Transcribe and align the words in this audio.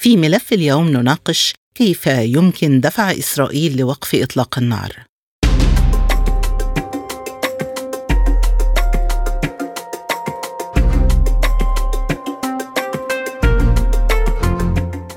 في 0.00 0.16
ملف 0.16 0.52
اليوم 0.52 0.88
نناقش 0.88 1.54
كيف 1.74 2.06
يمكن 2.06 2.80
دفع 2.80 3.10
إسرائيل 3.10 3.76
لوقف 3.76 4.14
إطلاق 4.14 4.58
النار. 4.58 4.92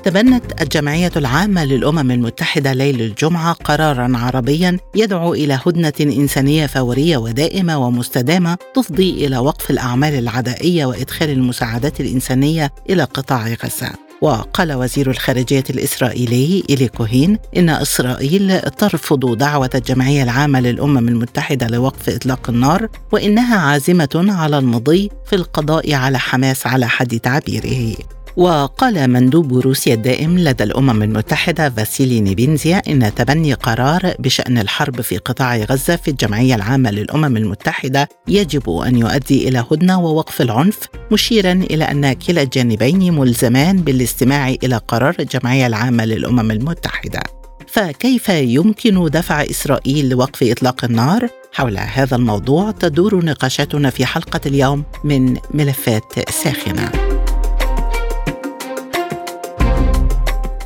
تبنت 0.04 0.62
الجمعية 0.62 1.12
العامة 1.16 1.64
للأمم 1.64 2.10
المتحدة 2.10 2.72
ليل 2.72 3.00
الجمعة 3.00 3.52
قرارا 3.52 4.12
عربيا 4.14 4.78
يدعو 4.94 5.34
إلى 5.34 5.58
هدنة 5.66 5.92
إنسانية 6.00 6.66
فورية 6.66 7.16
ودائمة 7.16 7.78
ومستدامة 7.78 8.58
تفضي 8.74 9.26
إلى 9.26 9.38
وقف 9.38 9.70
الأعمال 9.70 10.14
العدائية 10.14 10.86
وإدخال 10.86 11.30
المساعدات 11.30 12.00
الإنسانية 12.00 12.72
إلى 12.90 13.04
قطاع 13.04 13.48
غزة. 13.48 14.11
وقال 14.22 14.72
وزير 14.72 15.10
الخارجية 15.10 15.64
الإسرائيلي 15.70 16.64
إلي 16.70 16.88
كوهين 16.88 17.38
إن 17.56 17.68
إسرائيل 17.68 18.60
ترفض 18.60 19.36
دعوة 19.36 19.70
الجمعية 19.74 20.22
العامة 20.22 20.60
للأمم 20.60 21.08
المتحدة 21.08 21.66
لوقف 21.66 22.08
إطلاق 22.08 22.50
النار 22.50 22.88
وإنها 23.12 23.58
عازمة 23.58 24.26
على 24.28 24.58
المضي 24.58 25.10
في 25.26 25.36
القضاء 25.36 25.94
على 25.94 26.18
حماس 26.18 26.66
على 26.66 26.88
حد 26.88 27.20
تعبيره. 27.20 27.96
وقال 28.36 29.10
مندوب 29.10 29.58
روسيا 29.58 29.94
الدائم 29.94 30.38
لدى 30.38 30.64
الأمم 30.64 31.02
المتحدة 31.02 31.70
فاسيلي 31.70 32.20
نيبينزيا 32.20 32.82
إن 32.88 33.14
تبني 33.14 33.54
قرار 33.54 34.14
بشأن 34.18 34.58
الحرب 34.58 35.00
في 35.00 35.18
قطاع 35.18 35.56
غزة 35.56 35.96
في 35.96 36.08
الجمعية 36.08 36.54
العامة 36.54 36.90
للأمم 36.90 37.36
المتحدة 37.36 38.08
يجب 38.28 38.70
أن 38.70 38.96
يؤدي 38.96 39.48
إلى 39.48 39.64
هدنة 39.70 40.00
ووقف 40.00 40.40
العنف 40.40 40.78
مشيرا 41.12 41.52
إلى 41.52 41.84
أن 41.84 42.12
كلا 42.12 42.42
الجانبين 42.42 43.14
ملزمان 43.14 43.76
بالاستماع 43.76 44.48
إلى 44.48 44.76
قرار 44.76 45.16
الجمعية 45.20 45.66
العامة 45.66 46.04
للأمم 46.04 46.50
المتحدة. 46.50 47.20
فكيف 47.66 48.28
يمكن 48.28 49.04
دفع 49.04 49.42
إسرائيل 49.42 50.08
لوقف 50.08 50.42
إطلاق 50.42 50.84
النار؟ 50.84 51.28
حول 51.52 51.78
هذا 51.78 52.16
الموضوع 52.16 52.70
تدور 52.70 53.24
نقاشاتنا 53.24 53.90
في 53.90 54.06
حلقة 54.06 54.40
اليوم 54.46 54.84
من 55.04 55.36
ملفات 55.54 56.30
ساخنة. 56.30 57.21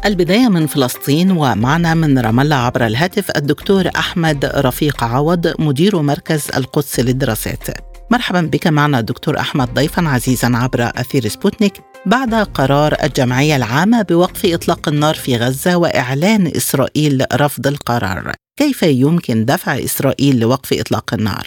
البداية 0.07 0.49
من 0.49 0.67
فلسطين 0.67 1.31
ومعنا 1.31 1.95
من 1.95 2.19
رام 2.19 2.41
الله 2.41 2.57
عبر 2.57 2.87
الهاتف 2.87 3.37
الدكتور 3.37 3.85
أحمد 3.97 4.45
رفيق 4.45 5.05
عوض 5.05 5.47
مدير 5.59 6.03
مركز 6.03 6.51
القدس 6.57 7.01
للدراسات. 7.01 7.65
مرحبا 8.11 8.41
بك 8.41 8.67
معنا 8.67 9.01
دكتور 9.01 9.39
أحمد 9.39 9.75
ضيفا 9.75 10.03
عزيزا 10.09 10.51
عبر 10.55 10.83
أثير 10.83 11.23
سبوتنيك. 11.23 11.73
بعد 12.07 12.34
قرار 12.34 12.93
الجمعية 13.05 13.57
العامة 13.57 14.03
بوقف 14.03 14.43
إطلاق 14.45 14.89
النار 14.89 15.15
في 15.15 15.37
غزة 15.37 15.77
وإعلان 15.77 16.47
إسرائيل 16.47 17.25
رفض 17.34 17.67
القرار 17.67 18.33
كيف 18.59 18.83
يمكن 18.83 19.45
دفع 19.45 19.73
إسرائيل 19.79 20.41
لوقف 20.41 20.73
إطلاق 20.81 21.15
النار؟ 21.15 21.47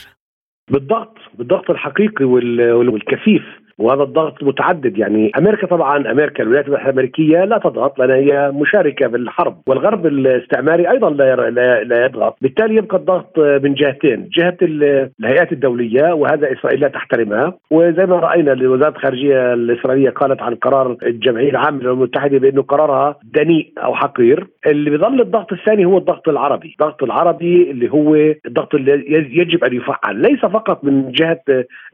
بالضغط 0.72 1.16
بالضغط 1.38 1.70
الحقيقي 1.70 2.26
والكثيف. 2.26 3.59
وهذا 3.80 4.04
الضغط 4.04 4.44
متعدد. 4.44 4.98
يعني 4.98 5.32
أمريكا 5.38 5.68
طبعا 5.68 6.12
أمريكا 6.12 6.44
الولايات 6.44 6.68
المتحدة 6.68 6.90
الأمريكية 6.90 7.46
لا 7.46 7.58
تضغط 7.58 8.00
لأن 8.00 8.12
هي 8.12 8.52
مشاركة 8.52 9.08
بالحرب 9.08 9.58
والغرب 9.68 10.06
الاستعماري 10.06 10.90
أيضا 10.92 11.10
لا 11.10 11.36
لا, 11.36 11.84
لا 11.84 12.06
يضغط. 12.06 12.38
بالتالي 12.42 12.76
يبقى 12.76 12.98
الضغط 12.98 13.40
من 13.40 13.74
جهتين 13.74 14.30
جهة 14.38 14.58
الهيئات 14.62 15.52
الدولية 15.52 16.14
وهذا 16.14 16.52
إسرائيل 16.54 16.80
لا 16.80 16.88
تحترمها. 16.88 17.54
وزي 17.72 18.06
ما 18.06 18.16
رأينا 18.16 18.68
وزاره 18.70 18.90
الخارجية 18.90 19.54
الإسرائيلية 19.54 20.10
قالت 20.10 20.42
عن 20.42 20.56
قرار 20.56 20.98
الجمعية 21.04 21.50
العامة 21.50 21.80
للامم 21.82 21.98
المتحده 22.00 22.38
بأنه 22.38 22.62
قرارها 22.62 23.16
دنيء 23.24 23.74
أو 23.84 23.96
حقير. 23.96 24.48
اللي 24.66 24.90
بيظل 24.90 25.22
الضغط 25.22 25.54
الثاني 25.54 25.86
هو 25.86 25.98
الضغط 25.98 26.30
العربي. 26.30 26.76
الضغط 26.80 27.04
العربي 27.04 27.72
اللي 27.72 27.92
هو 27.92 28.16
الضغط 28.46 28.76
اللي 28.76 29.04
يجب 29.10 29.64
أن 29.64 29.74
يفعل. 29.74 30.22
ليس 30.22 30.40
فقط 30.40 30.84
من 30.84 31.12
جهة 31.12 31.42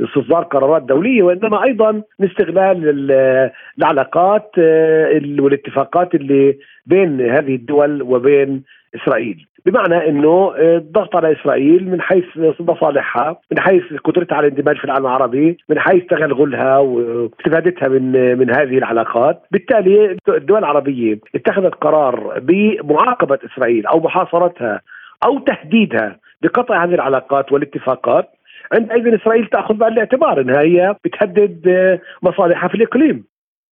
استصدار 0.02 0.44
قرارات 0.44 0.84
أيضا 0.84 1.64
أيضا 1.64 1.92
من 1.92 2.30
استغلال 2.30 3.12
العلاقات 3.78 4.52
آه، 4.60 5.22
والاتفاقات 5.40 6.16
اللي 6.16 6.58
بين 6.86 7.22
هذه 7.22 7.56
الدول 7.56 8.02
وبين 8.02 8.64
إسرائيل. 8.96 9.48
بمعنى 9.66 10.10
إنه 10.10 10.54
آه، 10.58 10.78
الضغط 10.78 11.16
على 11.16 11.32
إسرائيل 11.32 11.90
من 11.90 12.02
حيث 12.02 12.26
مصالحها 12.60 13.40
من 13.52 13.60
حيث 13.60 13.84
قدرتها 14.04 14.36
على 14.36 14.48
الاندماج 14.48 14.78
في 14.78 14.86
العالم 14.86 15.06
العربي 15.06 15.58
من 15.70 15.80
حيث 15.80 16.04
تغلغلها 16.06 16.78
واستفادتها 16.78 17.90
من 17.90 18.38
من 18.38 18.50
هذه 18.50 18.78
العلاقات. 18.78 19.42
بالتالي 19.52 20.18
الدول 20.30 20.60
العربية 20.60 21.20
اتخذت 21.36 21.76
قرار 21.76 22.40
بمعاقبة 22.40 23.40
إسرائيل 23.46 23.86
أو 23.86 24.00
محاصرتها 24.00 24.82
أو 25.26 25.40
تهديدها 25.40 26.20
بقطع 26.42 26.84
هذه 26.84 26.94
العلاقات 26.94 27.52
والاتفاقات. 27.52 28.30
عندئذ 28.74 29.14
إسرائيل 29.14 29.46
تأخذ 29.46 29.74
بعين 29.74 29.94
الاعتبار 29.94 30.42
إنها 30.42 30.62
هي 30.62 30.96
بتهدد 31.04 31.68
آه، 31.68 32.00
مصالحها 32.24 32.68
في 32.68 32.76
الإقليم. 32.76 33.24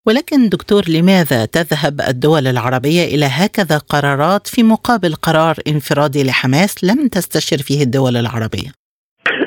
ولكن 0.06 0.48
دكتور 0.48 0.82
لماذا 0.88 1.44
تذهب 1.58 2.00
الدول 2.08 2.46
العربية 2.46 3.04
إلى 3.14 3.26
هكذا 3.40 3.78
قرارات 3.78 4.46
في 4.46 4.62
مقابل 4.62 5.14
قرار 5.14 5.56
انفرادي 5.68 6.22
لحماس 6.24 6.84
لم 6.84 7.08
تستشر 7.08 7.56
فيه 7.56 7.82
الدول 7.82 8.16
العربية؟ 8.16 8.70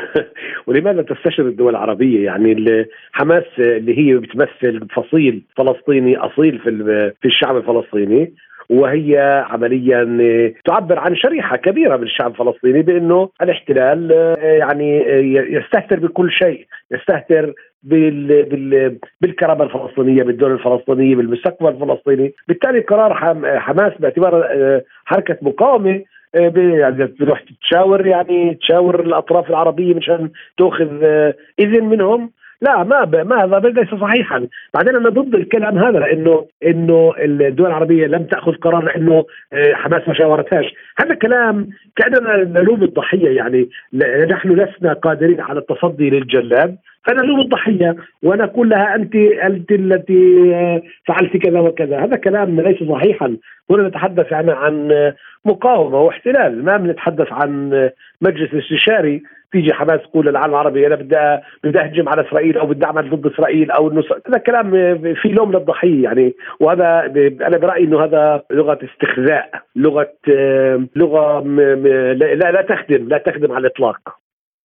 ولماذا 0.67 1.01
تستشر 1.01 1.47
الدول 1.47 1.69
العربية 1.69 2.25
يعني 2.25 2.55
حماس 3.11 3.43
اللي 3.59 3.97
هي 3.97 4.17
بتمثل 4.17 4.87
فصيل 4.95 5.43
فلسطيني 5.57 6.17
أصيل 6.17 6.59
في 6.59 6.71
في 7.21 7.27
الشعب 7.27 7.57
الفلسطيني 7.57 8.33
وهي 8.69 9.43
عمليا 9.49 10.53
تعبر 10.65 10.99
عن 10.99 11.15
شريحة 11.15 11.57
كبيرة 11.57 11.97
من 11.97 12.03
الشعب 12.03 12.31
الفلسطيني 12.31 12.81
بأنه 12.81 13.29
الاحتلال 13.41 14.11
يعني 14.39 14.99
يستهتر 15.53 15.99
بكل 15.99 16.31
شيء 16.31 16.65
يستهتر 16.91 17.53
بال... 17.83 18.43
بال... 18.43 18.97
بالكرامة 19.21 19.63
الفلسطينية 19.63 20.23
بالدولة 20.23 20.53
الفلسطينيه 20.53 21.15
بالمستقبل 21.15 21.69
الفلسطيني. 21.69 22.33
بالتالي 22.47 22.79
قرار 22.79 23.13
حماس 23.59 23.93
باعتبار 23.99 24.45
آه، 24.51 24.83
حركة 25.05 25.37
مقاومة 25.41 26.03
آه، 26.35 26.53
يعني 26.55 27.05
بتروح 27.05 27.43
تشاور 27.61 28.07
يعني 28.07 28.55
تشاور 28.55 28.99
الأطراف 28.99 29.49
العربية 29.49 29.93
مشان 29.93 30.29
تاخذ 30.57 31.03
آه، 31.03 31.35
إذن 31.59 31.83
منهم. 31.85 32.31
لا 32.61 32.83
ما 32.83 33.03
ب... 33.03 33.15
ما 33.15 33.43
هذا 33.43 33.69
ليس 33.69 33.89
صحيحا. 33.89 34.47
بعدين 34.73 34.95
أنا 34.95 35.09
ضد 35.09 35.35
الكلام 35.35 35.77
هذا 35.77 35.99
لأنه 35.99 36.45
إنه 36.65 37.13
الدول 37.19 37.67
العربية 37.67 38.07
لم 38.07 38.23
تأخذ 38.23 38.51
قرار 38.53 38.83
لأنه 38.83 39.25
آه، 39.53 39.73
حماس 39.73 40.07
ما 40.07 40.13
شاورتهاش. 40.13 40.65
هذا 40.99 41.15
كلام 41.15 41.69
كأننا 41.95 42.59
نلوم 42.59 42.83
الضحية 42.83 43.29
يعني. 43.29 43.69
نحن 44.29 44.49
لسنا 44.49 44.93
قادرين 44.93 45.41
على 45.41 45.59
التصدي 45.59 46.09
للجلاد 46.09 46.77
فنلوم 47.07 47.39
الضحية 47.39 47.95
ونقول 48.23 48.69
لها 48.69 48.95
أنت 48.95 49.15
أنت 49.15 49.71
التي 49.71 50.53
آه، 50.55 50.81
فعلت 51.07 51.37
كذا 51.37 51.59
وكذا. 51.59 52.03
هذا 52.03 52.15
كلام 52.15 52.61
ليس 52.61 52.83
صحيحا. 52.83 53.37
هنا 53.71 53.87
نتحدث 53.87 54.31
يعني 54.31 54.51
عن 54.51 55.13
مقاومة 55.45 56.01
واحتلال. 56.01 56.65
ما 56.65 56.77
بنتحدث 56.77 57.27
عن 57.31 57.69
مجلس 58.21 58.53
استشاري. 58.53 59.23
تيجي 59.51 59.73
حماس 59.73 60.01
تقول 60.01 60.25
للعالم 60.25 60.53
العربي 60.53 60.87
أنا 60.87 60.95
بدي 60.95 61.41
بدي 61.63 61.79
أهجم 61.79 62.09
على 62.09 62.27
إسرائيل 62.27 62.57
أو 62.57 62.67
بدي 62.67 62.85
أعمل 62.85 63.09
ضد 63.09 63.31
إسرائيل 63.33 63.71
أو 63.71 63.91
إنه 63.91 64.03
هذا 64.27 64.37
كلام 64.37 64.71
في 65.21 65.29
لوم 65.29 65.51
للضحية 65.51 66.03
يعني. 66.03 66.33
وهذا 66.59 67.05
أنا 67.47 67.57
برأيي 67.57 67.83
إنه 67.83 68.03
هذا 68.03 68.43
لغة 68.51 68.79
استخزاء 68.83 69.49
لغة 69.75 70.13
لغة 70.95 71.39
لا 72.13 72.51
لا 72.51 72.61
تخدم 72.69 73.07
لا 73.07 73.17
تخدم 73.17 73.51
على 73.51 73.67
الإطلاق. 73.67 73.97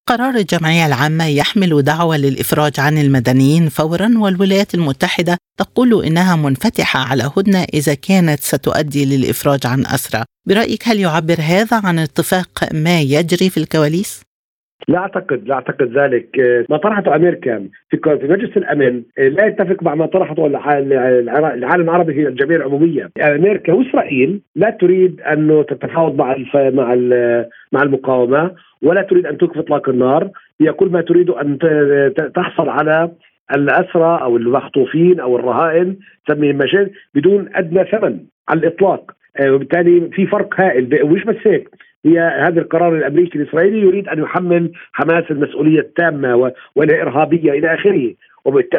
قرار 0.08 0.34
الجمعية 0.34 0.87
العامة 0.87 1.29
يحمل 1.29 1.82
دعوة 1.82 2.17
للإفراج 2.17 2.73
عن 2.79 2.99
المدنيين 2.99 3.69
فورا 3.69 4.11
والولايات 4.19 4.75
المتحدة 4.75 5.37
تقول 5.58 6.05
إنها 6.05 6.37
منفتحة 6.37 7.00
على 7.11 7.23
هدنة 7.37 7.64
إذا 7.75 7.94
كانت 7.94 8.40
ستؤدي 8.40 9.17
للإفراج 9.17 9.61
عن 9.67 9.81
أسرى 9.81 10.25
برأيك 10.46 10.88
هل 10.88 11.00
يعبر 11.00 11.37
هذا 11.40 11.81
عن 11.84 11.99
اتفاق 11.99 12.73
ما 12.73 13.00
يجري 13.00 13.50
في 13.50 13.56
الكواليس؟ 13.56 14.31
لا 14.88 14.99
أعتقد 14.99 15.49
لا 15.49 15.55
أعتقد 15.55 15.99
ذلك. 15.99 16.26
ما 16.70 16.76
طرحته 16.76 17.17
أمريكا 17.17 17.69
في 17.90 17.96
في 17.96 18.29
مجلس 18.29 18.56
الأمن 18.56 19.02
لا 19.19 19.46
يتفق 19.46 19.82
مع 19.82 19.94
ما 19.94 20.06
طرحته 20.06 20.46
العالم 20.46 21.82
العربي 21.88 22.14
في 22.14 22.29
الجمعيه 22.29 22.56
العمومية. 22.56 23.11
أمريكا 23.23 23.73
وإسرائيل 23.73 24.40
لا 24.56 24.70
تريد 24.70 25.20
أن 25.20 25.64
تتفاوض 25.69 26.19
مع 26.19 26.37
مع 26.55 26.94
مع 27.73 27.82
المقاومة 27.82 28.50
ولا 28.82 29.02
تريد 29.02 29.26
أن 29.26 29.38
توقف 29.38 29.58
إطلاق 29.58 29.88
النار. 29.88 30.31
هي 30.61 30.73
كل 30.73 30.88
ما 30.88 31.00
تريد 31.00 31.31
أن 31.31 31.58
تحصل 32.34 32.69
على 32.69 33.11
الأسرى 33.56 34.19
أو 34.23 34.37
المخطوفين 34.37 35.20
أو 35.20 35.37
الرهائن 35.37 35.96
سميهم 36.29 36.58
بدون 37.14 37.49
أدنى 37.55 37.84
ثمن 37.84 38.19
على 38.49 38.61
الإطلاق. 38.61 39.12
آه، 39.37 39.52
وبالتالي 39.52 40.11
في 40.12 40.26
فرق 40.26 40.61
هائل. 40.61 41.02
ومش 41.02 41.25
بس 41.25 41.37
هيك. 41.46 41.69
هي 42.06 42.19
هذا 42.20 42.60
القرار 42.60 42.96
الأمريكي 42.96 43.38
الإسرائيلي 43.38 43.81
يريد 43.81 44.08
أن 44.08 44.19
يحمل 44.22 44.72
حماس 44.93 45.25
المسؤولية 45.31 45.81
التامة 45.81 46.52
والإرهابية 46.76 47.52
إلى 47.52 47.75
آخره. 47.75 48.14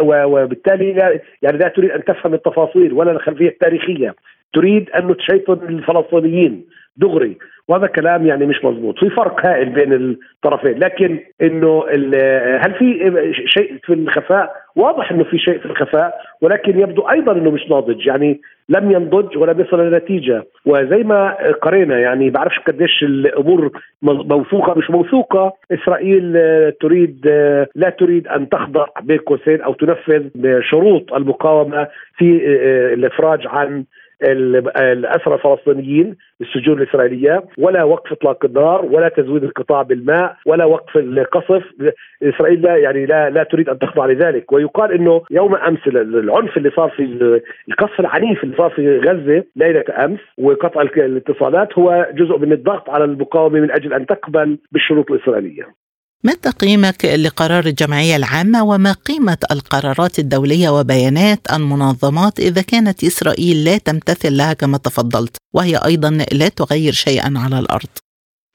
وبالتالي 0.02 0.94
لا 0.94 1.20
يعني 1.42 1.58
لا 1.58 1.68
تريد 1.68 1.92
أن 1.92 2.04
تفهم 2.04 2.34
التفاصيل 2.34 2.94
ولا 2.94 3.12
الخلفية 3.12 3.48
التاريخية. 3.48 4.16
تريد 4.54 4.90
أن 4.90 5.18
تشيطن 5.18 5.60
الفلسطينيين 5.70 6.66
دغري. 6.98 7.38
وهذا 7.68 7.88
كلام 7.88 8.28
يعني 8.28 8.46
مش 8.46 8.64
مضبوط 8.64 9.00
في 9.00 9.10
فرق 9.10 9.46
هائل 9.46 9.70
بين 9.70 9.94
الطرفين. 9.94 10.80
لكن 10.80 11.20
إنه 11.42 11.84
هل 12.60 12.74
في 12.74 13.34
شيء 13.46 13.78
في 13.84 13.94
الخفاء؟ 13.94 14.63
واضح 14.76 15.12
إنه 15.12 15.24
في 15.24 15.38
شيء 15.38 15.60
في 15.60 15.66
الخفاء 15.66 16.14
ولكن 16.42 16.80
يبدو 16.80 17.02
أيضا 17.02 17.32
إنه 17.32 17.52
مش 17.52 17.70
ناضج 17.70 18.08
يعني 18.08 18.42
لم 18.70 18.92
ينضج 18.92 19.38
ولم 19.38 19.62
يصل 19.62 19.80
إلى 19.80 19.98
نتيجه 19.98 20.44
وزي 20.66 21.04
ما 21.04 21.36
قرينا 21.62 22.00
يعني 22.00 22.30
بعرفش 22.30 22.60
قديش 22.60 23.04
الأمور 23.04 23.72
موثوقة 24.02 24.74
مش 24.78 24.90
موثوقة. 24.90 25.54
إسرائيل 25.72 26.34
تريد 26.82 27.28
لا 27.76 27.90
تريد 27.90 28.28
أن 28.28 28.50
تخضع 28.50 28.86
بين 29.02 29.18
قوسين 29.18 29.62
أو 29.62 29.74
تنفذ 29.74 30.24
شروط 30.62 31.14
المقاومة 31.14 31.88
في 32.18 32.46
الإفراج 32.94 33.48
عن 33.48 33.84
الأسرى 34.24 35.36
الفلسطينيين 35.36 36.16
السجون 36.42 36.82
الإسرائيلية 36.82 37.44
ولا 37.58 37.84
وقف 37.84 38.12
إطلاق 38.12 38.46
النار 38.46 38.86
ولا 38.86 39.10
تزويد 39.10 39.44
القطاع 39.44 39.82
بالماء 39.82 40.36
ولا 40.46 40.66
وقف 40.66 40.98
القصف. 40.98 41.64
إسرائيل 42.24 42.62
لا 42.62 42.78
يعني 42.78 43.06
لا 43.06 43.30
لا 43.30 43.44
تريد 43.44 43.70
أن 43.70 43.80
تخضع 43.80 44.06
لذلك. 44.06 44.52
ويقال 44.52 44.92
إنه 44.92 45.22
يوم 45.32 45.56
أمس 45.56 45.88
العنف 45.88 46.58
اللي 46.58 46.70
صار 46.70 46.90
في 46.90 47.04
القصف 47.70 48.00
العنيف 48.00 48.44
اللي 48.44 48.58
صار 48.58 48.70
في 48.70 49.00
غزة 49.00 49.44
ليلة 49.56 49.86
أمس 50.06 50.20
وقطع 50.38 50.82
الاتصالات 50.82 51.80
هو 51.80 52.08
جزء 52.14 52.38
من 52.38 52.54
الضغط 52.54 52.90
على 52.90 53.04
المقاومة 53.04 53.60
من 53.60 53.72
أجل 53.72 53.94
أن 53.94 54.06
تقبل 54.06 54.58
بالشروط 54.72 55.12
الإسرائيلية. 55.12 55.83
ما 56.26 56.34
تقييمك 56.34 57.06
لقرار 57.26 57.64
الجمعية 57.66 58.16
العامة 58.16 58.64
وما 58.64 58.94
قيمة 59.10 59.38
القرارات 59.52 60.20
الدولية 60.20 60.70
وبيانات 60.70 61.40
المنظمات 61.56 62.40
إذا 62.40 62.62
كانت 62.72 63.04
إسرائيل 63.04 63.58
لا 63.66 63.78
تمتثل 63.78 64.38
لها 64.38 64.54
كما 64.54 64.78
تفضلت 64.78 65.36
وهي 65.56 65.76
أيضا 65.86 66.10
لا 66.40 66.48
تغير 66.60 66.92
شيئا 66.92 67.30
على 67.44 67.60
الأرض؟ 67.60 67.92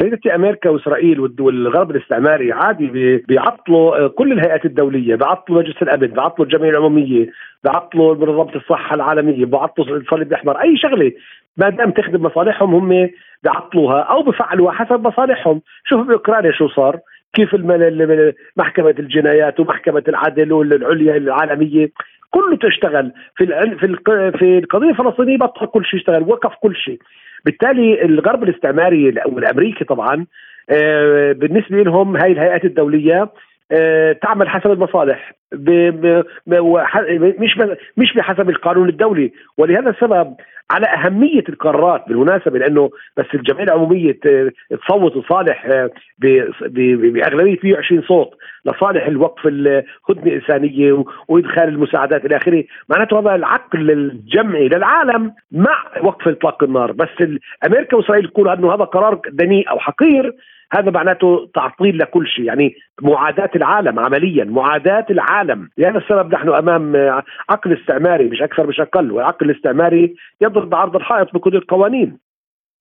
سيدتي 0.01 0.35
أمريكا 0.35 0.71
وإسرائيل 0.71 1.21
والغرب 1.21 1.91
الاستعماري 1.91 2.53
عادي 2.53 2.87
بيعطلوا 3.29 4.09
كل 4.09 4.33
الهيئات 4.33 4.65
الدولية، 4.65 5.15
بيعطلوا 5.15 5.63
مجلس 5.63 5.83
الأمن، 5.83 6.07
بيعطلوا 6.07 6.47
الجمعية 6.47 6.71
العمومية، 6.71 7.27
بيعطلوا 7.65 8.15
منظمة 8.15 8.55
الصحة 8.57 8.95
العالمية، 8.95 9.45
بيعطلوا 9.45 9.97
الصليب 9.97 10.29
الاحمر، 10.29 10.61
أي 10.63 10.77
شغلة 10.77 11.13
ما 11.57 11.69
دام 11.69 11.91
تخدم 11.91 12.23
مصالحهم 12.23 12.75
هم 12.75 13.11
بيعطلوها 13.43 14.01
أو 14.01 14.23
بفعلوها 14.23 14.73
حسب 14.73 15.07
مصالحهم، 15.07 15.61
شوفوا 15.85 16.05
بأوكرانيا 16.05 16.53
شو 16.53 16.69
صار، 16.69 16.99
كيف 17.33 17.55
محكمة 18.57 18.95
الجنايات 18.99 19.61
ومحكمة 19.61 20.03
العدل 20.09 20.53
والعليا 20.53 21.17
العالمية 21.17 21.91
كله 22.31 22.57
تشتغل. 22.57 23.13
في 23.37 23.47
في 23.81 23.97
في 24.39 24.59
القضية 24.59 24.91
الفلسطينية 24.91 25.39
بطل 25.39 25.67
كل 25.67 25.85
شيء 25.85 26.01
يشتغل 26.01 26.23
وقف 26.23 26.53
كل 26.63 26.77
شيء. 26.77 26.99
بالتالي 27.45 28.03
الغرب 28.05 28.43
الاستعماري 28.43 29.15
والأمريكي 29.27 29.85
طبعا 29.85 30.27
آه، 30.71 31.33
بالنسبة 31.33 31.83
لهم 31.83 32.17
هاي 32.17 32.33
الهيئات 32.33 32.65
الدولية 32.65 33.29
تعمل 34.23 34.49
حسب 34.49 34.71
المصالح. 34.71 35.33
مش 37.39 37.59
مش 37.97 38.15
بحسب 38.17 38.51
القانون 38.51 38.89
الدولي. 38.89 39.33
ولهذا 39.59 39.91
السبب 39.91 40.35
على 40.71 40.87
أهمية 40.87 41.45
القرارات 41.49 42.05
بالمناسبة 42.09 42.59
لأنه 42.59 42.91
بس 43.17 43.27
الجمعية 43.35 43.65
العمومية 43.65 44.19
تصوت 44.87 45.17
لصالح 45.17 45.67
آه، 45.67 45.91
بأغلبية 46.19 47.59
120 47.65 48.03
صوت 48.03 48.31
لصالح 48.65 49.07
الوقف 49.07 49.47
الهدنه 49.47 49.85
الإنسانية 50.27 51.05
وإدخال 51.29 51.69
المساعدات 51.69 52.25
إلى 52.25 52.37
آخره، 52.37 52.65
معناته 52.89 53.19
هذا 53.21 53.35
العقل 53.35 53.91
الجمعي 53.91 54.69
للعالم 54.69 55.33
مع 55.53 55.85
وقف 56.03 56.29
إطلاق 56.29 56.65
النار، 56.65 56.93
بس 56.93 57.09
أمريكا 57.67 57.97
وإسرائيل 57.97 58.25
يقولوا 58.25 58.53
أنه 58.53 58.75
هذا 58.75 58.85
قرار 58.85 59.21
دنيء 59.33 59.71
أو 59.71 59.79
حقير. 59.79 60.33
هذا 60.73 60.91
معناته 60.91 61.51
تعطيل 61.55 61.99
لكل 61.99 62.27
شيء 62.27 62.45
يعني 62.45 62.75
معاداة 63.03 63.51
العالم 63.57 63.99
عمليا 63.99 64.45
معاداة 64.45 65.07
العالم. 65.11 65.69
لهذا 65.79 65.99
السبب 65.99 66.35
نحن 66.35 66.49
أمام 66.49 66.97
عقل 67.49 67.79
استعماري 67.81 68.25
مش 68.25 68.43
أكثر 68.43 68.67
مش 68.67 68.81
أقل 68.81 69.13
والعقل 69.13 69.51
الاستعماري 69.51 70.15
يضرب 70.41 70.71
بعرض 70.71 70.97
الحائط 70.97 71.35
بكل 71.35 71.57
القوانين 71.57 72.19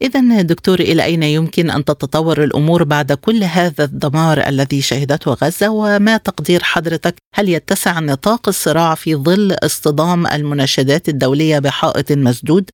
إذا 0.01 0.41
دكتور 0.41 0.79
إلى 0.79 1.03
أين 1.03 1.23
يمكن 1.23 1.69
أن 1.69 1.85
تتطور 1.85 2.43
الأمور 2.43 2.83
بعد 2.83 3.11
كل 3.13 3.43
هذا 3.43 3.83
الدمار 3.83 4.37
الذي 4.47 4.81
شهدته 4.81 5.31
غزة؟ 5.31 5.69
وما 5.69 6.17
تقدير 6.17 6.59
حضرتك؟ 6.63 7.15
هل 7.35 7.49
يتسع 7.49 7.99
نطاق 7.99 8.47
الصراع 8.47 8.95
في 8.95 9.15
ظل 9.15 9.55
اصطدام 9.63 10.27
المناشدات 10.27 11.09
الدولية 11.09 11.59
بحائط 11.59 12.11
مسدود؟ 12.11 12.69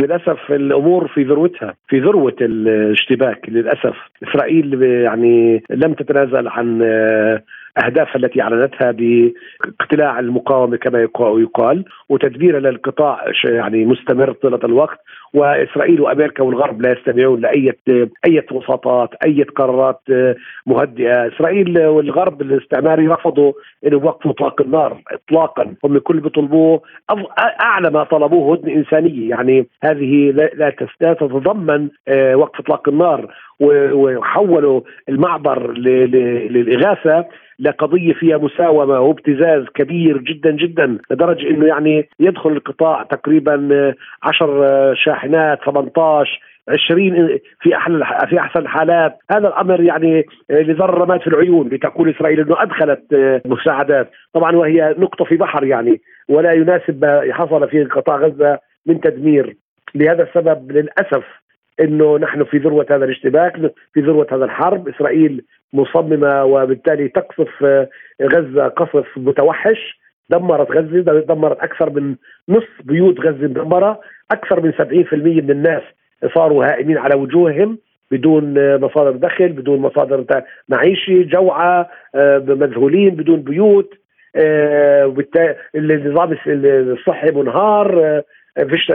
للأسف 0.00 0.52
الأمور 0.52 1.08
في 1.08 1.22
ذروتها 1.22 1.74
في 1.88 2.00
ذروة 2.00 2.36
الاشتباك 2.40 3.48
للأسف. 3.48 3.96
إسرائيل 4.22 4.82
يعني 4.82 5.62
لم 5.70 5.94
تتنازل 5.94 6.48
عن 6.48 6.82
اهدافها 7.84 8.16
التي 8.16 8.42
أعلنتها 8.42 8.90
باقتلاع 8.90 10.18
المقاومة 10.18 10.76
كما 10.76 11.00
يقال 11.22 11.84
وتدبير 12.08 12.58
للقطاع 12.58 13.24
يعني 13.44 13.84
مستمر 13.84 14.32
طيلة 14.32 14.60
الوقت. 14.64 14.98
وإسرائيل 15.34 16.00
وأمريكا 16.00 16.42
والغرب 16.42 16.82
لا 16.82 16.92
يستمعون 16.92 17.40
لأي 17.40 17.72
أي 18.26 18.42
وساطات 18.52 19.10
أي 19.26 19.42
قرارات 19.42 20.00
مهدئة، 20.66 21.28
إسرائيل 21.28 21.86
والغرب 21.86 22.42
الاستعماري 22.42 23.08
رفضوا 23.08 23.52
انه 23.86 23.92
يوقفوا 23.92 24.30
اطلاق 24.30 24.60
النار 24.60 25.02
اطلاقا، 25.12 25.74
هم 25.84 25.98
كل 25.98 26.20
بيطلبوه 26.20 26.82
أعلى 27.60 27.90
ما 27.90 28.04
طلبوه 28.04 28.54
هدنة 28.54 28.74
إنسانية، 28.74 29.30
يعني 29.30 29.66
هذه 29.84 30.30
لا 31.00 31.14
تتضمن 31.14 31.88
آه، 32.08 32.36
وقف 32.36 32.60
إطلاق 32.60 32.88
النار. 32.88 33.34
وحولوا 33.60 34.80
المعبر 35.08 35.72
للإغاثة. 35.72 37.24
لقضيه 37.60 38.12
فيها 38.12 38.38
مساومة 38.38 39.00
وابتزاز 39.00 39.64
كبير 39.74 40.18
جدا 40.18 40.50
جدا 40.50 40.98
لدرجة 41.10 41.50
إنه 41.50 41.66
يعني 41.66 42.08
يدخل 42.20 42.50
القطاع 42.50 43.02
تقريبا 43.02 43.94
10 44.22 44.94
شاحنات 44.94 45.58
18 45.64 46.40
20 46.68 47.38
في 47.60 47.76
أحلى 47.76 48.26
في 48.28 48.38
أحسن 48.38 48.60
الحالات. 48.60 49.18
هذا 49.30 49.48
الأمر 49.48 49.80
يعني 49.80 50.26
لذر 50.50 50.90
رماد 50.90 51.20
في 51.20 51.26
العيون 51.26 51.68
لتقول 51.68 52.10
إسرائيل 52.10 52.40
إنه 52.40 52.62
أدخلت 52.62 53.02
مساعدات. 53.44 54.10
طبعا 54.32 54.56
وهي 54.56 54.94
نقطة 54.98 55.24
في 55.24 55.36
بحر 55.36 55.64
يعني 55.64 56.00
ولا 56.28 56.52
يناسب 56.52 57.04
ما 57.04 57.22
حصل 57.32 57.68
في 57.68 57.84
قطاع 57.84 58.16
غزة 58.16 58.58
من 58.86 59.00
تدمير. 59.00 59.56
لهذا 59.94 60.22
السبب 60.22 60.72
للأسف 60.72 61.24
إنه 61.80 62.18
نحن 62.18 62.44
في 62.44 62.58
ذروة 62.58 62.86
هذا 62.90 63.04
الاشتباك 63.04 63.72
في 63.94 64.00
ذروة 64.00 64.26
هذا 64.32 64.44
الحرب. 64.44 64.88
إسرائيل 64.88 65.44
مصممة 65.72 66.44
وبالتالي 66.44 67.08
تقصف 67.08 67.64
آه، 67.64 67.88
غزة 68.22 68.68
قصف 68.68 69.06
متوحش. 69.16 69.98
دمرت 70.30 70.70
غزة 70.70 71.20
دمرت 71.20 71.58
أكثر 71.60 71.90
من 71.90 72.14
نصف 72.48 72.82
بيوت 72.84 73.20
غزة 73.20 73.48
مدمرة. 73.48 74.00
أكثر 74.30 74.60
من 74.60 74.72
70% 74.72 75.42
من 75.42 75.50
الناس 75.50 75.82
صاروا 76.34 76.64
هائمين 76.64 76.98
على 76.98 77.14
وجوههم 77.14 77.78
بدون 78.10 78.58
آه، 78.58 78.76
مصادر 78.76 79.10
دخل 79.10 79.48
بدون 79.48 79.78
مصادر 79.78 80.24
معيشي 80.68 81.24
جوعة 81.24 81.88
آه، 82.14 82.38
مذهولين 82.38 83.10
بدون 83.10 83.42
بيوت. 83.42 83.94
النظام 85.74 86.36
الصحي 86.46 87.30
منهار. 87.30 88.22
فيش 88.66 88.92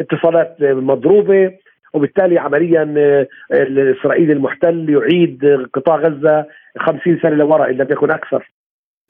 اتصالات 0.00 0.56
مضروبة. 0.60 1.52
وبالتالي 1.96 2.38
عمليا 2.38 2.94
آه، 2.98 3.26
الإسرائيلي 3.52 4.32
المحتل 4.32 4.86
يعيد 4.88 5.38
قطاع 5.74 5.96
غزة 5.96 6.46
50 6.78 7.18
سنة 7.22 7.34
لوراء 7.34 7.70
إن 7.70 7.76
لم 7.76 7.86
يكن 7.90 8.10
أكثر 8.10 8.50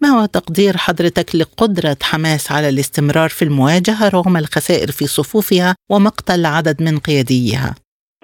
ما 0.03 0.09
هو 0.09 0.27
تقدير 0.27 0.73
حضرتك 0.77 1.37
لقدرة 1.37 1.97
حماس 2.03 2.53
على 2.53 2.69
الاستمرار 2.69 3.29
في 3.29 3.43
المواجهة 3.45 4.09
رغم 4.15 4.37
الخسائر 4.37 4.87
في 4.87 5.05
صفوفها 5.05 5.75
ومقتل 5.91 6.47
عدد 6.47 6.83
من 6.83 6.99
قياديها؟ 6.99 7.75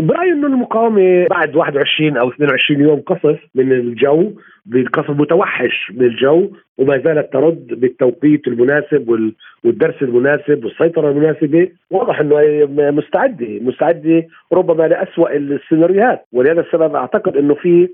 برأيي 0.03 0.33
إنه 0.33 0.47
المقاومة 0.47 1.27
بعد 1.31 1.57
21 1.57 2.17
أو 2.17 2.29
22 2.31 2.81
يوم 2.81 3.01
قصف 3.01 3.39
من 3.55 3.73
الجو 3.73 4.33
بقصف 4.67 5.11
متوحش 5.11 5.93
من 5.95 6.07
الجو 6.07 6.51
وما 6.79 6.99
زالت 6.99 7.33
ترد 7.33 7.67
بالتوقيت 7.67 8.49
المناسب 8.49 9.33
والدرس 9.65 10.03
المناسب 10.03 10.65
والسيطرة 10.65 11.11
المناسبة. 11.11 11.69
واضح 11.91 12.21
إنه 12.21 12.67
مستعدة 12.91 13.59
مستعدة 13.61 14.27
ربما 14.53 14.89
لاسوء 14.89 15.37
السيناريوهات. 15.37 16.27
ولهذا 16.33 16.61
السبب 16.61 16.95
أعتقد 16.95 17.37
إنه 17.37 17.55
في 17.55 17.89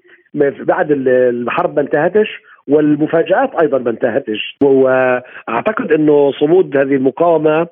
بعد 0.64 0.90
الحرب 0.90 1.76
ما 1.76 1.82
انتهتش 1.82 2.28
والمفاجآت 2.68 3.50
أيضا 3.62 3.78
ما 3.78 3.90
انتهتش. 3.90 4.56
وأعتقد 4.62 5.92
إنه 5.92 6.32
صمود 6.32 6.76
هذه 6.76 6.94
المقاومة 6.94 7.66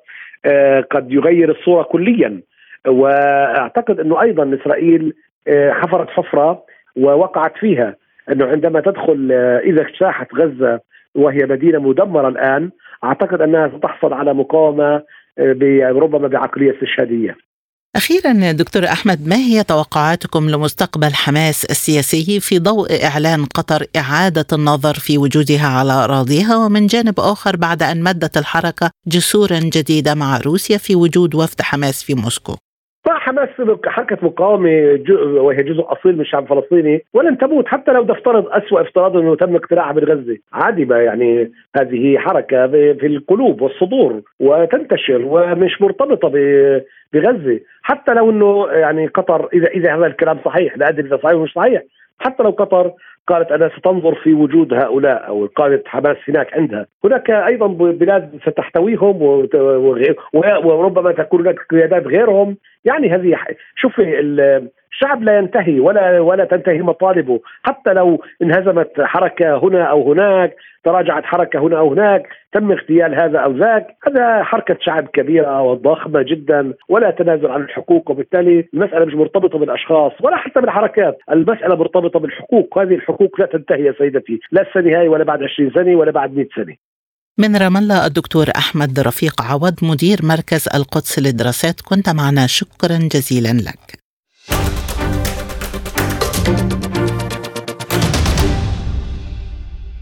آه، 0.45 0.81
قد 0.81 1.13
يغير 1.13 1.51
الصورة 1.51 1.83
كليا. 1.83 2.41
وأعتقد 2.87 4.01
إنه 4.01 4.23
أيضا 4.23 4.59
إسرائيل 4.63 5.13
آه، 5.49 5.71
حفرت 5.71 6.11
حفرة 6.11 6.63
ووقعت 6.97 7.57
فيها. 7.57 7.97
أنه 8.31 8.47
عندما 8.47 8.81
تدخل 8.81 9.29
آه، 9.33 9.59
إذا 9.59 9.83
اجتاحت 9.83 10.35
غزة 10.35 10.81
وهي 11.15 11.47
مدينة 11.47 11.79
مدمرة 11.79 12.29
الآن 12.29 12.71
أعتقد 13.05 13.41
أنها 13.41 13.73
ستحصل 13.79 14.13
على 14.13 14.35
مقاومة 14.35 15.03
ربما 15.39 16.29
بعقلية 16.29 16.75
استشهادية. 16.75 17.37
أخيرا 17.97 18.53
دكتور 18.53 18.85
أحمد 18.85 19.29
ما 19.29 19.37
هي 19.37 19.65
توقعاتكم 19.65 20.51
لمستقبل 20.51 21.15
حماس 21.15 21.65
السياسي 21.65 22.41
في 22.41 22.59
ضوء 22.59 23.05
إعلان 23.05 23.45
قطر 23.45 23.87
إعادة 23.97 24.47
النظر 24.53 24.95
في 24.95 25.19
وجودها 25.19 25.67
على 25.67 25.93
أراضيها 25.93 26.57
ومن 26.57 26.87
جانب 26.87 27.15
آخر 27.21 27.57
بعد 27.57 27.83
أن 27.83 28.03
مدت 28.03 28.37
الحركة 28.37 28.91
جسورا 29.07 29.59
جديدة 29.59 30.15
مع 30.15 30.41
روسيا 30.47 30.79
في 30.79 30.95
وجود 30.95 31.35
وفد 31.35 31.63
حماس 31.63 32.05
في 32.05 32.15
موسكو 32.15 32.57
حماس 33.27 33.49
حركة 33.87 34.19
مقاومة 34.23 34.99
وهي 35.11 35.63
جزء 35.63 35.85
أصيل 35.89 36.15
من 36.15 36.21
الشعب 36.21 36.43
الفلسطيني 36.43 37.05
ولن 37.15 37.39
تموت 37.39 37.69
حتى 37.69 37.93
لو 37.93 38.05
نفترض 38.05 38.49
أسوأ 38.49 38.81
افتراض 38.81 39.17
أنه 39.17 39.37
تم 39.37 39.57
اقتلاعها 39.57 39.93
من 39.93 40.05
غزة 40.05 40.37
عادي 40.53 40.87
يعني 40.91 41.53
هذه 41.77 42.19
حركة 42.19 42.67
في 42.67 43.07
القلوب 43.07 43.63
والصدور 43.63 44.21
وتنتشر 44.41 45.23
ومش 45.25 45.83
مرتبطة 45.83 46.29
بغزة. 47.13 47.61
حتى 47.83 48.15
لو 48.15 48.31
أنه 48.31 48.69
يعني 48.71 49.07
قطر 49.07 49.49
إذا 49.55 49.67
إذا 49.67 49.97
هذا 49.97 50.07
الكلام 50.07 50.39
صحيح 50.45 50.79
لا 50.79 50.89
أدري 50.89 51.09
إذا 51.09 51.17
صحيح 51.17 51.37
مش 51.37 51.53
صحيح. 51.53 51.83
حتى 52.19 52.43
لو 52.43 52.51
قطر 52.51 52.93
قالت 53.29 53.53
انها 53.53 53.71
ستنظر 53.79 54.15
في 54.15 54.35
وجود 54.35 54.75
هؤلاء 54.75 55.29
أو 55.29 55.47
قاده 55.47 55.83
حماس 55.87 56.17
هناك 56.29 56.55
عندها، 56.55 56.87
هناك 57.05 57.31
أيضا 57.31 57.67
بلاد 57.67 58.39
ستحتويهم 58.47 59.23
وربما 60.65 61.13
تكون 61.13 61.41
هناك 61.41 61.59
قيادات 61.71 62.07
غيرهم، 62.07 62.57
يعني 62.85 63.11
هذه 63.11 63.39
شوفي 63.77 64.21
الشعب 64.97 65.23
لا 65.23 65.39
ينتهي 65.39 65.81
ولا 65.81 66.21
ولا 66.21 66.45
تنتهي 66.45 66.79
مطالبه، 66.79 67.41
حتى 67.63 67.93
لو 67.93 68.23
انهزمت 68.43 68.93
حركة 69.01 69.59
هنا 69.59 69.85
أو 69.85 70.13
هناك، 70.13 70.57
تراجعت 70.85 71.25
حركة 71.25 71.59
هنا 71.59 71.79
أو 71.79 71.93
هناك، 71.93 72.29
تم 72.53 72.73
اغتيال 72.73 73.15
هذا 73.15 73.39
أو 73.39 73.53
ذاك، 73.53 73.87
هذا 74.07 74.43
حركة 74.43 74.77
شعب 74.81 75.07
كبيرة 75.07 75.63
وضخمة 75.63 76.23
جدا 76.23 76.73
ولا 76.89 77.11
تنازل 77.11 77.47
عن 77.47 77.61
الحقوق 77.61 78.11
وبالتالي 78.11 78.69
المسألة 78.75 79.05
مش 79.05 79.15
مرتبطة 79.15 79.59
بالأشخاص 79.59 80.13
ولا 80.21 80.37
حتى 80.37 80.61
بالحركات، 80.61 81.19
المسألة 81.33 81.77
مرتبطة 81.77 82.19
بالحقوق، 82.21 82.79
هذه 82.79 82.95
الحقوق 82.95 83.41
لا 83.41 83.47
تنتهي 83.47 83.85
يا 83.85 83.95
سيدتي، 83.99 84.41
لا 84.53 84.63
السنة 84.63 84.99
هاي 84.99 85.09
ولا 85.09 85.25
بعد 85.25 85.43
20 85.43 85.71
سنة 85.75 85.97
ولا 85.97 86.11
بعد 86.11 86.37
100 86.37 86.49
سنة. 86.57 86.77
من 87.39 87.57
رام 87.57 87.77
الله 87.77 88.07
الدكتور 88.07 88.47
أحمد 88.57 89.01
رفيق 89.01 89.43
عوض 89.43 89.75
مدير 89.83 90.19
مركز 90.23 90.69
القدس 90.75 91.19
للدراسات. 91.19 91.81
كنت 91.81 92.09
معنا. 92.09 92.47
شكرا 92.47 92.99
جزيلا 93.13 93.53
لك. 93.69 94.06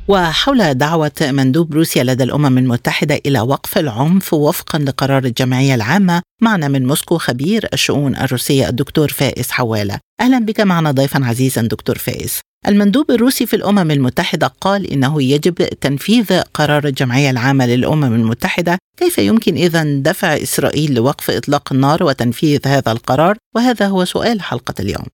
وحول 0.08 0.74
دعوة 0.74 1.12
مندوب 1.20 1.74
روسيا 1.74 2.04
لدى 2.04 2.24
الأمم 2.24 2.58
المتحدة 2.58 3.20
إلى 3.26 3.40
وقف 3.40 3.78
العنف 3.78 4.34
وفقا 4.34 4.78
لقرار 4.78 5.24
الجمعية 5.24 5.74
العامة 5.74 6.22
معنا 6.40 6.68
من 6.68 6.86
موسكو 6.86 7.18
خبير 7.18 7.68
الشؤون 7.72 8.16
الروسية 8.16 8.68
الدكتور 8.68 9.08
فائز 9.08 9.50
حوالة. 9.50 9.98
أهلا 10.20 10.38
بك 10.38 10.60
معنا 10.60 10.90
ضيفا 10.90 11.24
عزيزا 11.24 11.62
دكتور 11.62 11.98
فائز. 11.98 12.40
المندوب 12.68 13.10
الروسي 13.10 13.46
في 13.46 13.56
الأمم 13.56 13.90
المتحدة 13.90 14.46
قال 14.60 14.86
إنه 14.86 15.22
يجب 15.22 15.54
تنفيذ 15.54 16.40
قرار 16.54 16.86
الجمعية 16.86 17.30
العامة 17.30 17.66
للأمم 17.66 18.14
المتحدة. 18.14 18.78
كيف 18.96 19.18
يمكن 19.18 19.54
إذا 19.54 19.84
دفع 19.84 20.28
إسرائيل 20.36 20.94
لوقف 20.94 21.30
إطلاق 21.30 21.72
النار 21.72 22.02
وتنفيذ 22.02 22.60
هذا 22.66 22.92
القرار؟ 22.92 23.36
وهذا 23.54 23.86
هو 23.86 24.04
سؤال 24.04 24.42
حلقة 24.42 24.74
اليوم. 24.80 25.06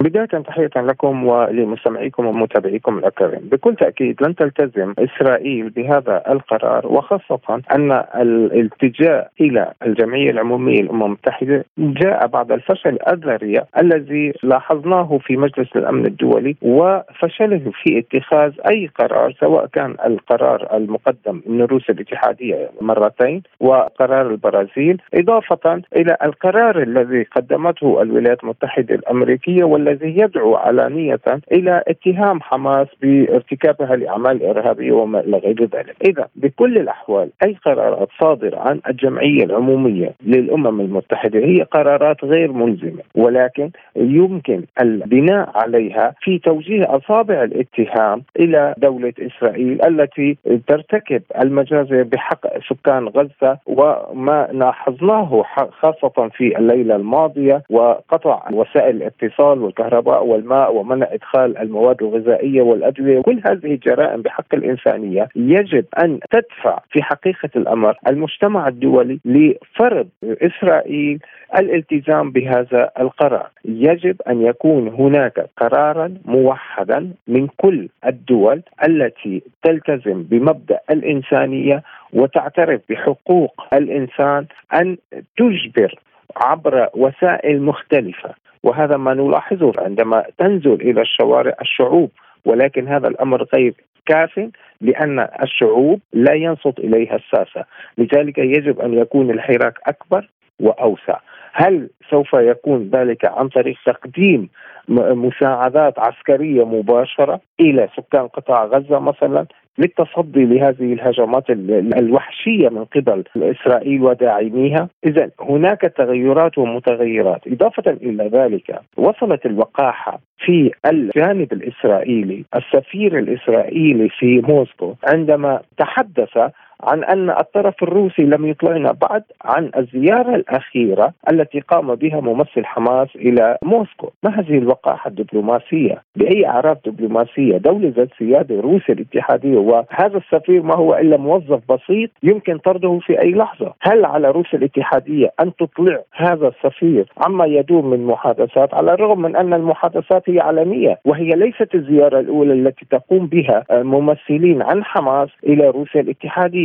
بداية 0.00 0.24
تحية 0.26 0.70
لكم 0.76 1.26
ولمستمعيكم 1.26 2.26
ومتابعيكم 2.26 2.98
الأكارم 2.98 3.40
بكل 3.52 3.76
تأكيد 3.76 4.22
لن 4.22 4.34
تلتزم 4.34 4.94
إسرائيل 4.98 5.70
بهذا 5.70 6.22
القرار 6.28 6.86
وخاصة 6.86 7.60
أن 7.74 7.92
الالتجاء 8.16 9.30
إلى 9.40 9.72
الجمعية 9.86 10.30
العمومية 10.30 10.82
للأمم 10.82 11.02
المتحدة 11.02 11.64
جاء 11.78 12.26
بعد 12.26 12.52
الفشل 12.52 12.98
الذريع 13.12 13.64
الذي 13.78 14.32
لاحظناه 14.42 15.18
في 15.22 15.36
مجلس 15.36 15.68
الأمن 15.76 16.06
الدولي 16.06 16.56
وفشله 16.62 17.72
في 17.82 17.98
اتخاذ 17.98 18.52
أي 18.70 18.90
قرار 18.98 19.32
سواء 19.40 19.66
كان 19.66 19.94
القرار 20.06 20.76
المقدم 20.76 21.42
من 21.46 21.62
روسيا 21.62 21.94
الاتحادية 21.94 22.70
مرتين 22.80 23.42
وقرار 23.60 24.30
البرازيل 24.30 25.02
إضافة 25.14 25.82
إلى 25.96 26.16
القرار 26.24 26.82
الذي 26.82 27.22
قدمته 27.22 28.02
الولايات 28.02 28.42
المتحدة 28.44 28.94
الأمريكية 28.94 29.64
والذي 29.64 29.85
الذي 29.86 30.18
يدعو 30.20 30.54
علانية 30.54 31.20
إلى 31.52 31.82
اتهام 31.88 32.40
حماس 32.40 32.86
بارتكابها 33.02 33.96
لأعمال 33.96 34.42
إرهابية 34.42 34.92
وما 34.92 35.20
إلى 35.20 35.36
غير 35.36 35.62
ذلك. 35.62 35.96
إذا 36.08 36.28
بكل 36.36 36.78
الأحوال 36.78 37.30
أي 37.44 37.56
قرارات 37.64 38.08
صادرة 38.20 38.58
عن 38.58 38.80
الجمعية 38.88 39.44
العمومية 39.44 40.12
للأمم 40.26 40.80
المتحدة؟ 40.80 41.38
هي 41.38 41.62
قرارات 41.62 42.24
غير 42.24 42.52
ملزمة 42.52 43.02
ولكن 43.14 43.70
يمكن 43.96 44.62
البناء 44.80 45.50
عليها 45.54 46.14
في 46.20 46.38
توجيه 46.38 46.82
أصابع 46.96 47.42
الاتهام 47.42 48.22
إلى 48.40 48.74
دولة 48.78 49.12
إسرائيل 49.20 49.84
التي 49.86 50.36
ترتكب 50.66 51.22
المجازر 51.42 52.02
بحق 52.02 52.46
سكان 52.68 53.08
غزة 53.08 53.58
وما 53.66 54.48
لاحظناه 54.52 55.44
خاصة 55.70 56.28
في 56.28 56.58
الليلة 56.58 56.96
الماضية 56.96 57.62
وقطع 57.70 58.42
وسائل 58.52 58.96
الاتصال 58.96 59.62
والكهرباء 59.78 60.24
والماء 60.26 60.74
ومنع 60.74 61.06
إدخال 61.10 61.58
المواد 61.58 62.02
الغذائية 62.02 62.62
والأدوية. 62.62 63.20
كل 63.20 63.40
هذه 63.46 63.74
الجرائم 63.74 64.22
بحق 64.22 64.54
الإنسانية 64.54 65.28
يجب 65.36 65.84
أن 66.04 66.20
تدفع 66.30 66.78
في 66.90 67.02
حقيقة 67.02 67.50
الأمر 67.56 67.96
المجتمع 68.08 68.68
الدولي 68.68 69.20
لفرض 69.24 70.08
إسرائيل 70.24 71.18
الالتزام 71.58 72.30
بهذا 72.30 72.90
القرار. 73.00 73.50
يجب 73.64 74.16
أن 74.28 74.42
يكون 74.42 74.88
هناك 74.88 75.46
قرارا 75.56 76.14
موحدا 76.24 77.10
من 77.28 77.46
كل 77.56 77.88
الدول 78.06 78.62
التي 78.88 79.42
تلتزم 79.62 80.22
بمبدأ 80.22 80.80
الإنسانية 80.90 81.82
وتعترف 82.12 82.80
بحقوق 82.90 83.66
الإنسان 83.72 84.46
أن 84.74 84.96
تجبر 85.36 85.94
عبر 86.36 86.88
وسائل 86.94 87.62
مختلفة 87.62 88.45
وهذا 88.62 88.96
ما 88.96 89.14
نلاحظه 89.14 89.72
عندما 89.78 90.24
تنزل 90.38 90.74
إلى 90.74 91.00
الشوارع 91.00 91.56
الشعوب 91.60 92.10
ولكن 92.44 92.88
هذا 92.88 93.08
الأمر 93.08 93.46
غير 93.54 93.74
كاف 94.06 94.50
لأن 94.80 95.28
الشعوب 95.42 96.00
لا 96.12 96.34
ينصت 96.34 96.78
إليها 96.78 97.16
الساسة، 97.16 97.64
لذلك 97.98 98.38
يجب 98.38 98.80
أن 98.80 98.94
يكون 98.94 99.30
الحراك 99.30 99.78
أكبر 99.86 100.28
وأوسع. 100.60 101.18
هل 101.52 101.90
سوف 102.10 102.32
يكون 102.32 102.90
ذلك 102.94 103.24
عن 103.24 103.48
طريق 103.48 103.76
تقديم 103.86 104.48
مساعدات 104.88 105.98
عسكرية 105.98 106.64
مباشرة 106.64 107.40
إلى 107.60 107.88
سكان 107.96 108.28
قطاع 108.28 108.64
غزة 108.64 108.98
مثلا 108.98 109.46
للتصدي 109.78 110.44
لهذه 110.44 110.92
الهجمات 110.92 111.50
الوحشية 111.98 112.68
من 112.68 112.84
قبل 112.84 113.24
إسرائيل 113.36 114.02
وداعميها، 114.02 114.88
إذا 115.06 115.30
هناك 115.40 115.80
تغيرات 115.80 116.58
ومتغيرات، 116.58 117.40
إضافة 117.46 117.90
إلى 117.90 118.28
ذلك 118.28 118.80
وصلت 118.96 119.46
الوقاحة 119.46 120.20
في 120.38 120.70
الجانب 120.86 121.52
الإسرائيلي، 121.52 122.44
السفير 122.56 123.18
الإسرائيلي 123.18 124.08
في 124.08 124.40
موسكو 124.48 124.94
عندما 125.04 125.60
تحدث 125.78 126.38
عن 126.82 127.04
أن 127.04 127.30
الطرف 127.30 127.82
الروسي 127.82 128.22
لم 128.22 128.46
يطلعنا 128.46 128.92
بعد 128.92 129.22
عن 129.44 129.70
الزيارة 129.76 130.34
الأخيرة 130.34 131.12
التي 131.32 131.60
قام 131.60 131.94
بها 131.94 132.20
ممثل 132.20 132.64
حماس 132.64 133.08
إلى 133.16 133.58
موسكو، 133.62 134.10
ما 134.22 134.40
هذه 134.40 134.58
الوقاحه 134.58 135.08
الدبلوماسية؟ 135.08 136.02
بأي 136.16 136.46
اعراف 136.46 136.78
دبلوماسية؟ 136.86 137.56
دولة 137.56 137.92
ذات 137.96 138.08
سيادة 138.18 138.60
روسيا 138.60 138.94
الاتحادية 138.94 139.58
وهذا 139.58 140.16
السفير 140.16 140.62
ما 140.62 140.76
هو 140.76 140.94
إلا 140.94 141.16
موظف 141.16 141.60
بسيط 141.72 142.10
يمكن 142.22 142.58
طرده 142.58 142.98
في 142.98 143.22
أي 143.22 143.30
لحظة، 143.30 143.72
هل 143.80 144.04
على 144.04 144.30
روسيا 144.30 144.58
الاتحادية 144.58 145.32
أن 145.40 145.52
تطلع 145.56 146.00
هذا 146.12 146.48
السفير 146.48 147.06
عما 147.18 147.46
يدور 147.46 147.82
من 147.82 148.06
محادثات 148.06 148.74
على 148.74 148.92
الرغم 148.92 149.22
من 149.22 149.36
أن 149.36 149.54
المحادثات 149.54 150.30
هي 150.30 150.40
علنيه 150.40 150.98
وهي 151.04 151.30
ليست 151.30 151.74
الزيارة 151.74 152.20
الأولى 152.20 152.52
التي 152.52 152.86
تقوم 152.90 153.26
بها 153.26 153.64
ممثلين 153.70 154.62
عن 154.62 154.84
حماس 154.84 155.28
إلى 155.44 155.68
روسيا 155.68 156.00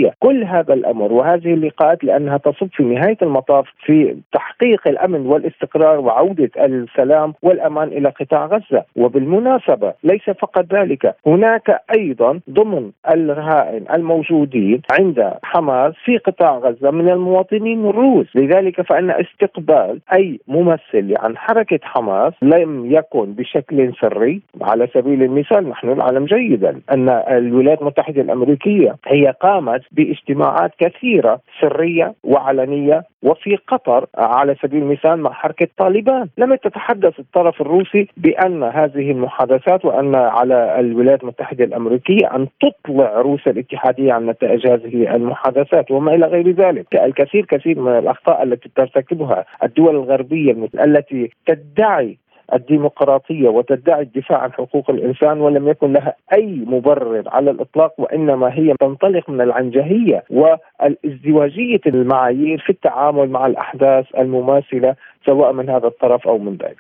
الاتحاديه، 0.02 0.12
كل 0.20 0.44
هذا 0.44 0.74
الأمر 0.74 1.14
وهذه 1.14 1.54
اللقاءات 1.54 2.04
لأنها 2.04 2.38
تصب 2.38 2.68
في 2.74 2.84
نهاية 2.84 3.18
المطاف 3.22 3.66
في 3.86 4.16
تحقيق 4.34 4.88
الأمن 4.88 5.26
والاستقرار 5.26 6.00
وعودة 6.00 6.50
السلام 6.58 7.34
والأمان 7.42 7.88
إلى 7.88 8.10
قطاع 8.10 8.46
غزة، 8.46 8.84
وبالمناسبة 8.96 9.94
ليس 10.04 10.30
فقط 10.30 10.74
ذلك، 10.74 11.16
هناك 11.26 11.82
أيضا 11.98 12.40
ضمن 12.50 12.92
الرهائن 13.14 13.86
الموجودين 13.94 14.82
عند 15.00 15.34
حماس 15.44 15.94
في 16.06 16.18
قطاع 16.18 16.58
غزة 16.58 16.92
من 16.92 17.10
المواطنين 17.10 17.86
الروس، 17.86 18.36
لذلك 18.36 18.82
فإن 18.82 19.12
استقبال 19.12 20.00
أي 20.16 20.40
ممثل 20.48 21.14
عن 21.18 21.38
حركة 21.38 21.80
حماس 21.84 22.34
لم 22.42 22.92
يكن 22.92 23.34
بشكل 23.34 23.94
سري، 24.02 24.42
على 24.62 24.88
سبيل 24.94 25.24
المثال 25.24 25.70
نحن 25.70 25.98
نعلم 25.98 26.26
جيدا 26.26 26.82
أن 26.94 27.10
الولايات 27.10 27.82
المتحدة 27.82 28.22
الأمريكية 28.22 28.96
هي 29.08 29.34
قامت 29.42 29.82
باجتماعات 29.92 30.72
كثيرة 30.80 31.40
سرية 31.62 32.14
وعلنية. 32.24 33.04
وفي 33.24 33.56
قطر 33.56 34.06
على 34.18 34.56
سبيل 34.62 34.82
المثال 34.82 35.20
مع 35.20 35.32
حركة 35.32 35.68
طالبان، 35.78 36.28
لم 36.38 36.56
تتحدث 36.56 37.20
الطرف 37.20 37.62
الروسي 37.62 38.08
بأن 38.18 38.64
هذه 38.64 39.12
المحادثات 39.12 39.86
وأن 39.86 40.16
على 40.16 40.80
الولايات 40.80 41.24
المتحدة 41.24 41.64
الأمريكية 41.64 42.36
أن 42.36 42.48
تطلع 42.62 43.22
روسيا 43.22 43.52
الاتحادية 43.52 44.14
عن 44.14 44.26
نتائج 44.26 44.68
هذه 44.68 45.16
المحادثات 45.16 45.92
وما 45.92 46.16
إلى 46.16 46.26
غير 46.26 46.52
ذلك، 46.52 46.96
الكثير 46.96 47.46
كثير 47.46 47.80
من 47.80 47.98
الأخطاء 47.98 48.44
التي 48.44 48.70
ترتكبها 48.76 49.46
الدول 49.64 49.96
الغربية 49.96 50.56
التي 50.86 51.30
تدعي 51.46 52.18
الديمقراطية 52.54 53.50
وتدعي 53.50 54.02
الدفاع 54.02 54.38
عن 54.38 54.54
حقوق 54.54 54.90
الإنسان 54.90 55.42
ولم 55.42 55.68
يكن 55.68 55.94
لها 55.94 56.16
أي 56.34 56.64
مبرر 56.68 57.24
على 57.28 57.52
الإطلاق 57.52 57.94
وإنما 57.98 58.54
هي 58.54 58.74
تنطلق 58.80 59.30
من 59.30 59.42
العنجهية 59.42 60.24
والازدواجية 60.30 61.82
المعايير 61.86 62.64
في 62.66 62.70
التعامل 62.70 63.30
مع 63.30 63.46
الأحداث 63.46 64.06
المماثلة 64.18 64.96
سواء 65.26 65.54
من 65.54 65.70
هذا 65.70 65.88
الطرف 65.88 66.28
أو 66.28 66.38
من 66.38 66.56
ذاك. 66.56 66.78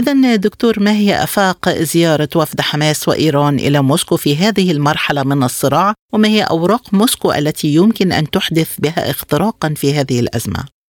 إذا 0.00 0.36
دكتور 0.36 0.74
ما 0.80 0.90
هي 0.90 1.14
آفاق 1.14 1.68
زيارة 1.68 2.28
وفد 2.36 2.60
حماس 2.60 3.08
وإيران 3.08 3.54
إلى 3.54 3.82
موسكو 3.82 4.16
في 4.16 4.36
هذه 4.36 4.72
المرحلة 4.72 5.24
من 5.24 5.42
الصراع 5.42 5.94
وما 6.12 6.28
هي 6.28 6.42
أوراق 6.42 6.94
موسكو 6.94 7.32
التي 7.32 7.68
يمكن 7.68 8.12
أن 8.12 8.30
تحدث 8.30 8.80
بها 8.80 9.10
اختراقا 9.10 9.74
في 9.76 9.92
هذه 9.92 10.20
الأزمة؟ 10.20 10.79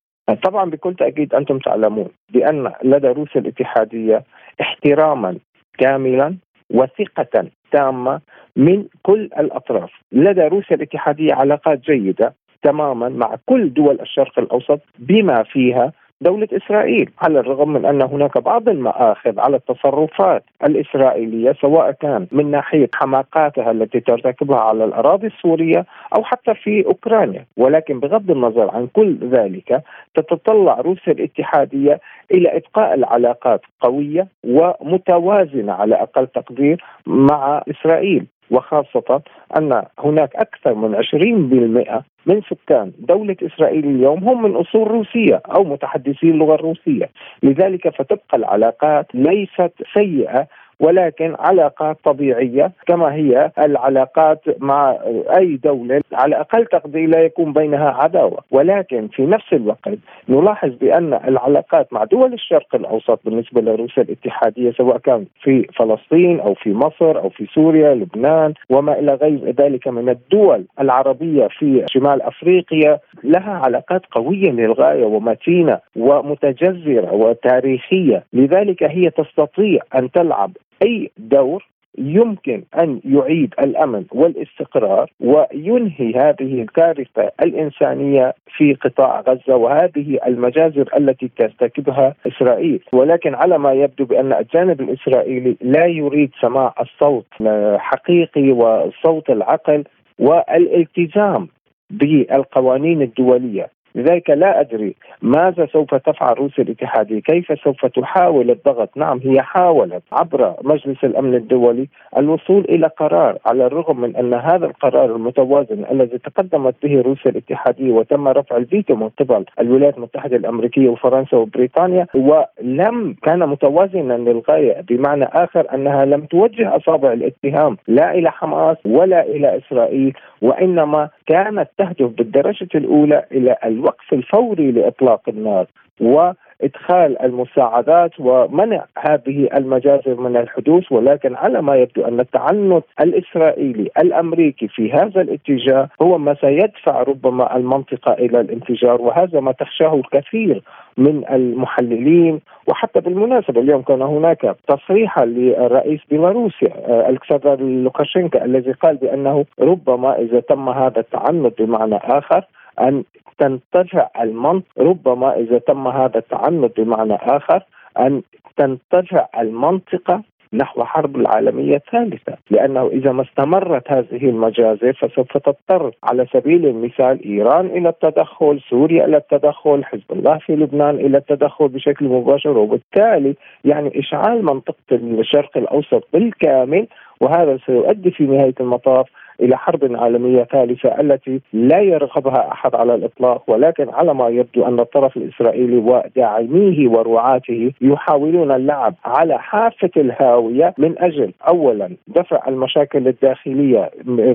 طبعا 0.43 0.69
بكل 0.69 0.95
تأكيد 0.95 1.33
أنتم 1.33 1.59
تعلمون 1.59 2.09
بأن 2.29 2.71
لدى 2.83 3.07
روسيا 3.07 3.41
الاتحادية 3.41 4.23
احتراما 4.61 5.37
كاملا 5.77 6.37
وثقة 6.69 7.47
تامة 7.71 8.21
من 8.55 8.85
كل 9.01 9.21
الأطراف، 9.23 9.91
لدى 10.11 10.41
روسيا 10.41 10.75
الاتحادية 10.75 11.33
علاقات 11.33 11.79
جيدة 11.79 12.33
تماما 12.63 13.09
مع 13.09 13.35
كل 13.45 13.73
دول 13.73 14.01
الشرق 14.01 14.39
الأوسط 14.39 14.79
بما 14.99 15.43
فيها 15.43 15.93
دولة 16.21 16.47
إسرائيل 16.53 17.09
على 17.21 17.39
الرغم 17.39 17.73
من 17.73 17.85
أن 17.85 18.01
هناك 18.01 18.37
بعض 18.37 18.69
المآخذ 18.69 19.39
على 19.39 19.55
التصرفات 19.55 20.43
الإسرائيلية 20.63 21.55
سواء 21.61 21.91
كان 21.91 22.27
من 22.31 22.51
ناحية 22.51 22.89
حماقاتها 22.95 23.71
التي 23.71 23.99
ترتكبها 23.99 24.59
على 24.59 24.83
الأراضي 24.83 25.27
السورية 25.27 25.85
أو 26.15 26.23
حتى 26.23 26.53
في 26.53 26.85
أوكرانيا. 26.85 27.45
ولكن 27.57 27.99
بغض 27.99 28.31
النظر 28.31 28.71
عن 28.71 28.87
كل 28.93 29.17
ذلك 29.31 29.83
تتطلع 30.15 30.81
روسيا 30.81 31.13
الاتحادية 31.13 31.99
إلى 32.31 32.57
إبقاء 32.57 32.93
العلاقات 32.93 33.61
قوية 33.79 34.27
ومتوازنة 34.43 35.73
على 35.73 35.95
أقل 35.95 36.27
تقدير 36.27 36.83
مع 37.05 37.61
إسرائيل. 37.71 38.25
وخاصة 38.51 39.21
أن 39.57 39.83
هناك 39.99 40.35
أكثر 40.35 40.73
من 40.73 40.95
20% 40.95 42.03
من 42.25 42.41
سكان 42.41 42.91
دولة 42.99 43.35
إسرائيل 43.43 43.85
اليوم 43.85 44.23
هم 44.23 44.43
من 44.43 44.55
أصول 44.55 44.87
روسية 44.87 45.41
أو 45.55 45.63
متحدثي 45.63 46.29
اللغة 46.29 46.55
الروسية. 46.55 47.09
لذلك 47.43 47.89
فتبقى 47.89 48.37
العلاقات 48.37 49.05
ليست 49.13 49.71
سيئة 49.93 50.47
ولكن 50.81 51.35
علاقات 51.39 51.97
طبيعية 52.03 52.71
كما 52.87 53.13
هي 53.13 53.51
العلاقات 53.59 54.41
مع 54.59 54.97
أي 55.37 55.55
دولة 55.63 56.01
على 56.13 56.35
أقل 56.39 56.65
تقدير 56.65 57.09
لا 57.09 57.19
يكون 57.19 57.53
بينها 57.53 57.89
عداوة. 57.89 58.37
ولكن 58.51 59.07
في 59.07 59.25
نفس 59.25 59.53
الوقت 59.53 59.97
نلاحظ 60.29 60.69
بأن 60.81 61.13
العلاقات 61.13 61.93
مع 61.93 62.03
دول 62.03 62.33
الشرق 62.33 62.75
الأوسط 62.75 63.19
بالنسبة 63.25 63.61
لروسيا 63.61 64.03
الاتحادية 64.03 64.71
سواء 64.71 64.97
كان 64.97 65.25
في 65.43 65.67
فلسطين 65.79 66.39
أو 66.39 66.53
في 66.53 66.73
مصر 66.73 67.19
أو 67.19 67.29
في 67.29 67.45
سوريا 67.55 67.93
لبنان 67.95 68.53
وما 68.69 68.99
إلى 68.99 69.13
غير 69.13 69.51
ذلك 69.59 69.87
من 69.87 70.09
الدول 70.09 70.65
العربية 70.79 71.47
في 71.47 71.85
شمال 71.93 72.21
أفريقيا 72.21 72.99
لها 73.23 73.51
علاقات 73.65 74.01
قوية 74.11 74.51
للغاية 74.51 75.05
ومتينة 75.05 75.79
ومتجذرة 75.95 77.13
وتاريخية. 77.13 78.23
لذلك 78.33 78.83
هي 78.83 79.09
تستطيع 79.09 79.79
أن 79.95 80.11
تلعب 80.11 80.51
أي 80.83 81.11
دور 81.17 81.65
يمكن 81.97 82.63
أن 82.81 83.01
يعيد 83.05 83.53
الأمن 83.59 84.05
والاستقرار 84.11 85.11
وينهي 85.19 86.13
هذه 86.15 86.61
الكارثة 86.61 87.31
الإنسانية 87.43 88.33
في 88.57 88.73
قطاع 88.73 89.21
غزة 89.21 89.55
وهذه 89.55 90.19
المجازر 90.27 90.89
التي 90.97 91.31
ترتكبها 91.37 92.15
إسرائيل، 92.27 92.83
ولكن 92.93 93.35
على 93.35 93.57
ما 93.57 93.73
يبدو 93.73 94.05
بأن 94.05 94.33
الجانب 94.33 94.81
الإسرائيلي 94.81 95.57
لا 95.61 95.85
يريد 95.85 96.31
سماع 96.41 96.73
الصوت 96.81 97.25
الحقيقي 97.41 98.51
وصوت 98.51 99.29
العقل 99.29 99.83
والالتزام 100.19 101.47
بالقوانين 101.89 103.01
الدولية. 103.01 103.69
لذلك 103.95 104.29
لا 104.29 104.59
أدري 104.59 104.95
ماذا 105.21 105.65
سوف 105.65 105.95
تفعل 105.95 106.37
روسيا 106.37 106.63
الاتحادية؟ 106.63 107.19
كيف 107.19 107.59
سوف 107.63 107.85
تحاول 107.85 108.51
الضغط؟ 108.51 108.89
نعم 108.95 109.19
هي 109.23 109.41
حاولت 109.41 110.03
عبر 110.11 110.55
مجلس 110.63 111.03
الأمن 111.03 111.35
الدولي 111.35 111.87
الوصول 112.17 112.65
إلى 112.69 112.87
قرار 112.87 113.37
على 113.45 113.65
الرغم 113.65 114.01
من 114.01 114.15
أن 114.15 114.33
هذا 114.33 114.65
القرار 114.65 115.15
المتوازن 115.15 115.85
الذي 115.91 116.17
تقدمت 116.17 116.75
به 116.83 117.01
روسيا 117.01 117.31
الاتحادية 117.31 117.91
وتم 117.91 118.27
رفع 118.27 118.57
الفيتو 118.57 118.95
من 118.95 119.09
قبل 119.09 119.45
الولايات 119.59 119.97
المتحدة 119.97 120.35
الأمريكية 120.37 120.89
وفرنسا 120.89 121.37
وبريطانيا 121.37 122.07
ولم 122.15 123.15
كان 123.23 123.39
متوازنا 123.49 124.13
للغاية 124.13 124.81
بمعنى 124.81 125.25
آخر 125.25 125.67
أنها 125.73 126.05
لم 126.05 126.25
توجه 126.25 126.75
أصابع 126.75 127.13
الاتهام 127.13 127.77
لا 127.87 128.13
إلى 128.13 128.31
حماس 128.31 128.77
ولا 128.85 129.25
إلى 129.25 129.57
إسرائيل 129.57 130.13
وإنما 130.41 131.09
كانت 131.27 131.69
تهدف 131.77 132.11
بالدرجة 132.17 132.69
الأولى 132.75 133.25
إلى 133.31 133.57
الوقف 133.81 134.13
الفوري 134.13 134.71
لإطلاق 134.71 135.21
النار 135.27 135.65
وإدخال 136.01 137.21
المساعدات 137.21 138.11
ومنع 138.19 138.85
هذه 138.97 139.49
المجازر 139.53 140.15
من 140.15 140.37
الحدوث 140.37 140.91
ولكن 140.91 141.35
على 141.35 141.61
ما 141.61 141.75
يبدو 141.75 142.01
أن 142.05 142.19
التعنت 142.19 142.83
الإسرائيلي 143.01 143.89
الأمريكي 143.97 144.67
في 144.67 144.91
هذا 144.91 145.21
الاتجاه 145.21 145.89
هو 146.01 146.17
ما 146.17 146.35
سيدفع 146.41 147.01
ربما 147.03 147.55
المنطقة 147.55 148.13
إلى 148.13 148.39
الانفجار 148.39 149.01
وهذا 149.01 149.39
ما 149.39 149.51
تخشاه 149.51 149.95
الكثير 149.95 150.63
من 150.97 151.23
المحللين. 151.31 152.39
وحتى 152.67 152.99
بالمناسبة 152.99 153.61
اليوم 153.61 153.81
كان 153.81 154.01
هناك 154.01 154.55
تصريحا 154.67 155.25
للرئيس 155.25 155.99
بيلاروسيا 156.09 156.73
آه، 156.87 157.09
ألكسندر 157.09 157.61
لوكاشينكا 157.61 158.45
الذي 158.45 158.71
قال 158.71 158.95
بأنه 158.95 159.45
ربما 159.59 160.19
إذا 160.19 160.39
تم 160.39 160.69
هذا 160.69 160.99
التعنت 160.99 161.61
بمعنى 161.61 161.95
آخر 161.95 162.43
أن 162.79 163.03
تنتفع 163.37 164.09
المنطقة 164.21 164.83
ربما 164.83 165.35
إذا 165.39 165.57
تم 165.59 165.87
هذا 165.87 166.17
التعنت 166.17 166.79
بمعنى 166.79 167.15
آخر 167.15 167.63
أن 167.99 168.21
تنتفع 168.57 169.27
المنطقة 169.39 170.21
نحو 170.53 170.83
حرب 170.83 171.15
العالمية 171.15 171.75
الثالثة. 171.75 172.37
لأنه 172.49 172.87
إذا 172.87 173.11
ما 173.11 173.21
استمرت 173.23 173.91
هذه 173.91 174.29
المجازر 174.29 174.93
فسوف 174.93 175.37
تضطر 175.37 175.91
على 176.03 176.25
سبيل 176.33 176.65
المثال 176.65 177.25
إيران 177.25 177.65
إلى 177.65 177.89
التدخل 177.89 178.61
سوريا 178.69 179.05
إلى 179.05 179.17
التدخل 179.17 179.85
حزب 179.85 180.11
الله 180.11 180.37
في 180.37 180.55
لبنان 180.55 180.95
إلى 180.95 181.17
التدخل 181.17 181.67
بشكل 181.67 182.05
مباشر. 182.05 182.57
وبالتالي 182.57 183.35
يعني 183.65 183.99
إشعال 183.99 184.45
منطقة 184.45 184.75
الشرق 184.91 185.57
الأوسط 185.57 186.07
بالكامل 186.13 186.87
وهذا 187.21 187.57
سيؤدي 187.65 188.11
في 188.11 188.23
نهاية 188.23 188.55
المطاف 188.59 189.07
إلى 189.41 189.57
حرب 189.57 189.95
عالمية 189.95 190.43
ثالثة 190.43 190.99
التي 191.01 191.41
لا 191.53 191.79
يرغبها 191.79 192.51
أحد 192.51 192.75
على 192.75 192.95
الإطلاق 192.95 193.43
ولكن 193.47 193.89
على 193.89 194.13
ما 194.13 194.27
يبدو 194.27 194.65
أن 194.65 194.79
الطرف 194.79 195.17
الإسرائيلي 195.17 195.77
وداعميه 195.77 196.87
ورعاته 196.87 197.71
يحاولون 197.81 198.51
اللعب 198.51 198.95
على 199.05 199.39
حافة 199.39 199.89
الهاوية 199.97 200.73
من 200.77 200.99
أجل 200.99 201.31
اولا 201.47 201.89
دفع 202.07 202.47
المشاكل 202.47 203.07
الداخلية 203.07 203.91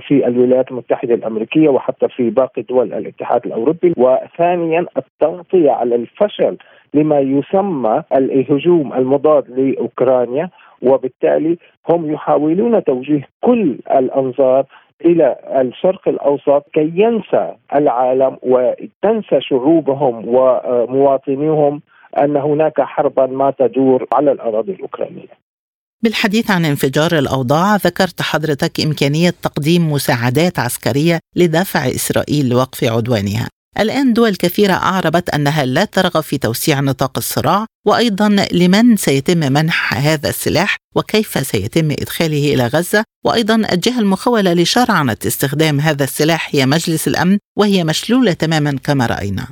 في 0.09 0.27
الولايات 0.27 0.71
المتحدة 0.71 1.15
الأمريكية 1.15 1.69
وحتى 1.69 2.09
في 2.09 2.31
باقي 2.31 2.63
دول 2.63 2.93
الاتحاد 2.93 3.47
الأوروبي 3.47 3.95
وثانيا 3.97 4.87
التغطية 4.97 5.71
على 5.71 5.95
الفشل 5.95 6.57
لما 6.95 7.19
يسمى 7.19 8.03
الهجوم 8.13 8.93
المضاد 8.93 9.51
لأوكرانيا 9.51 10.51
وبالتالي 10.83 11.59
هم 11.89 12.13
يحاولون 12.13 12.85
توجيه 12.85 13.29
كل 13.41 13.77
الأنظار 13.99 14.65
إلى 15.05 15.37
الشرق 15.61 16.09
الأوسط 16.09 16.65
كي 16.75 16.93
ينسى 16.95 17.55
العالم 17.75 18.39
وتنسى 18.43 19.41
شعوبهم 19.41 20.25
ومواطنيهم 20.29 21.83
أن 22.23 22.37
هناك 22.37 22.81
حربا 22.81 23.27
ما 23.27 23.53
تدور 23.59 24.07
على 24.13 24.33
الأراضي 24.33 24.73
الأوكرانية. 24.73 25.47
بالحديث 26.03 26.51
عن 26.51 26.65
انفجار 26.65 27.19
الأوضاع 27.19 27.77
ذكرت 27.77 28.23
حضرتك 28.23 28.81
إمكانية 28.87 29.31
تقديم 29.31 29.93
مساعدات 29.93 30.59
عسكرية 30.59 31.19
لدفع 31.37 31.81
إسرائيل 31.81 32.49
لوقف 32.49 32.85
عدوانها. 32.85 33.49
الآن 33.81 34.13
دول 34.13 34.31
كثيرة 34.31 34.73
أعربت 34.73 35.35
أنها 35.35 35.65
لا 35.65 35.85
ترغب 35.85 36.23
في 36.23 36.39
توسيع 36.39 36.81
نطاق 36.81 37.13
الصراع 37.17 37.67
وأيضا 37.87 38.29
لمن 38.53 38.97
سيتم 38.97 39.53
منح 39.53 39.95
هذا 39.95 40.29
السلاح 40.29 40.77
وكيف 40.97 41.29
سيتم 41.29 41.91
إدخاله 41.91 42.55
إلى 42.55 42.67
غزة. 42.67 43.05
وأيضا 43.27 43.55
الجهة 43.55 44.01
المخولة 44.01 44.53
لشرعنة 44.53 45.21
استخدام 45.27 45.81
هذا 45.81 46.05
السلاح 46.05 46.49
هي 46.55 46.67
مجلس 46.67 47.09
الأمن 47.09 47.39
وهي 47.59 47.85
مشلولة 47.85 48.33
تماما 48.33 48.73
كما 48.87 49.07
رأينا. 49.07 49.47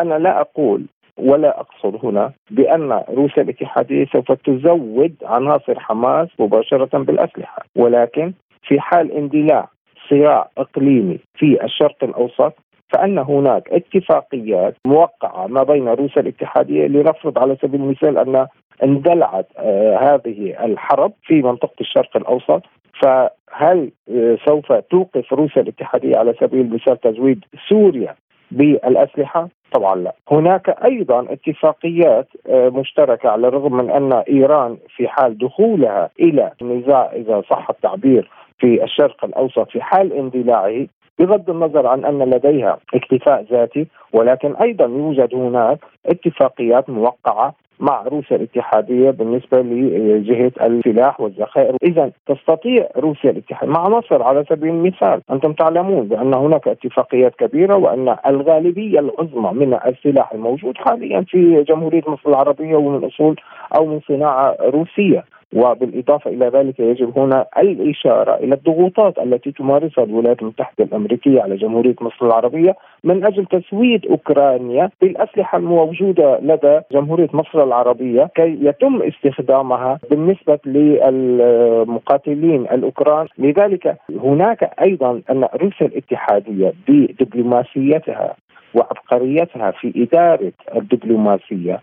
أنا 0.00 0.14
لا 0.14 0.40
أقول 0.40 0.86
ولا 1.18 1.60
أقصد 1.60 2.04
هنا 2.04 2.32
بأن 2.50 2.92
روسيا 2.92 3.42
الاتحادية 3.42 4.06
سوف 4.12 4.32
تزود 4.32 5.14
عناصر 5.22 5.80
حماس 5.80 6.28
مباشرة 6.38 6.98
بالأسلحة، 6.98 7.62
ولكن 7.76 8.32
في 8.68 8.80
حال 8.80 9.12
اندلاع 9.12 9.68
صراع 10.10 10.50
إقليمي 10.58 11.18
في 11.38 11.64
الشرق 11.64 12.04
الأوسط 12.04 12.52
فأن 12.88 13.18
هناك 13.18 13.68
اتفاقيات 13.72 14.74
موقعة 14.86 15.46
ما 15.46 15.62
بين 15.62 15.88
روسيا 15.88 16.22
الاتحادية 16.22 16.86
لنفرض 16.86 17.38
على 17.38 17.56
سبيل 17.62 17.80
المثال 17.80 18.18
أن 18.18 18.46
اندلعت 18.82 19.46
آه 19.58 19.96
هذه 19.96 20.64
الحرب 20.64 21.12
في 21.22 21.42
منطقة 21.42 21.74
الشرق 21.80 22.16
الأوسط 22.16 22.62
فهل 23.02 23.90
آه 24.10 24.38
سوف 24.46 24.72
توقف 24.72 25.32
روسيا 25.32 25.62
الاتحادية 25.62 26.16
على 26.16 26.34
سبيل 26.40 26.60
المثال 26.60 27.00
تزويد 27.00 27.44
سوريا 27.68 28.14
بالأسلحة؟ 28.50 29.48
طبعا 29.72 29.94
لا. 29.96 30.14
هناك 30.30 30.68
أيضا 30.84 31.26
اتفاقيات 31.32 32.28
آه 32.46 32.68
مشتركة 32.68 33.28
على 33.28 33.48
الرغم 33.48 33.76
من 33.76 33.90
أن 33.90 34.12
إيران 34.12 34.76
في 34.96 35.08
حال 35.08 35.38
دخولها 35.38 36.10
إلى 36.20 36.52
نزاع 36.62 37.12
إذا 37.12 37.42
صح 37.50 37.70
التعبير 37.70 38.30
في 38.58 38.84
الشرق 38.84 39.24
الأوسط 39.24 39.70
في 39.70 39.82
حال 39.82 40.12
اندلاعه 40.12 40.86
بغض 41.18 41.50
النظر 41.50 41.86
عن 41.86 42.04
أن 42.04 42.18
لديها 42.18 42.78
اكتفاء 42.94 43.46
ذاتي 43.50 43.86
ولكن 44.12 44.54
أيضا 44.56 44.84
يوجد 44.84 45.34
هناك 45.34 45.78
اتفاقيات 46.06 46.90
موقعة 46.90 47.54
مع 47.80 48.02
روسيا 48.02 48.36
الاتحادية 48.36 49.10
بالنسبة 49.10 49.62
لجهة 49.62 50.52
السلاح 50.62 51.20
والذخائر، 51.20 51.76
اذا 51.82 52.10
تستطيع 52.26 52.88
روسيا 52.96 53.30
الاتحاديه 53.30 53.72
مع 53.72 53.88
مصر 53.88 54.22
على 54.22 54.44
سبيل 54.48 54.70
المثال، 54.70 55.20
أنتم 55.30 55.52
تعلمون 55.52 56.08
بأن 56.08 56.34
هناك 56.34 56.68
اتفاقيات 56.68 57.34
كبيرة 57.34 57.76
وأن 57.76 58.16
الغالبية 58.26 59.00
العظمى 59.00 59.66
من 59.66 59.78
السلاح 59.86 60.32
الموجود 60.32 60.76
حاليا 60.76 61.24
في 61.28 61.62
جمهورية 61.62 62.02
مصر 62.06 62.28
العربية 62.30 62.76
ومن 62.76 63.04
أصول 63.04 63.36
أو 63.76 63.86
من 63.86 64.00
صناعة 64.08 64.56
روسية، 64.60 65.24
وبالإضافة 65.54 66.30
إلى 66.30 66.48
ذلك 66.48 66.80
يجب 66.80 67.18
هنا 67.18 67.46
الإشارة 67.58 68.34
إلى 68.34 68.54
الضغوطات 68.54 69.18
التي 69.18 69.52
تمارسها 69.52 70.04
الولايات 70.04 70.42
المتحدة 70.42 70.84
الأمريكية 70.84 71.42
على 71.42 71.56
جمهورية 71.56 71.94
مصر 72.00 72.26
العربية 72.26 72.74
من 73.04 73.24
أجل 73.24 73.46
تسويد 73.46 74.06
أوكرانيا 74.06 74.90
بالأسلحة 75.00 75.58
الموجودة 75.58 76.38
لدى 76.42 76.80
جمهورية 76.92 77.28
مصر 77.32 77.64
العربية 77.64 78.30
كي 78.34 78.58
يتم 78.62 79.02
استخدامها 79.02 79.98
بالنسبة 80.10 80.58
للمقاتلين 80.66 82.60
الأوكران. 82.62 83.26
لذلك 83.38 83.96
هناك 84.10 84.70
أيضا 84.82 85.22
أن 85.30 85.44
روسيا 85.54 85.86
الاتحادية 85.86 86.72
بدبلوماسيتها 86.88 88.34
وعبقريتها 88.74 89.70
في 89.70 89.92
إدارة 89.96 90.52
الدبلوماسية 90.76 91.80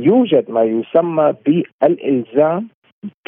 يوجد 0.00 0.50
ما 0.50 0.62
يسمى 0.62 1.34
بالإلزام 1.46 2.68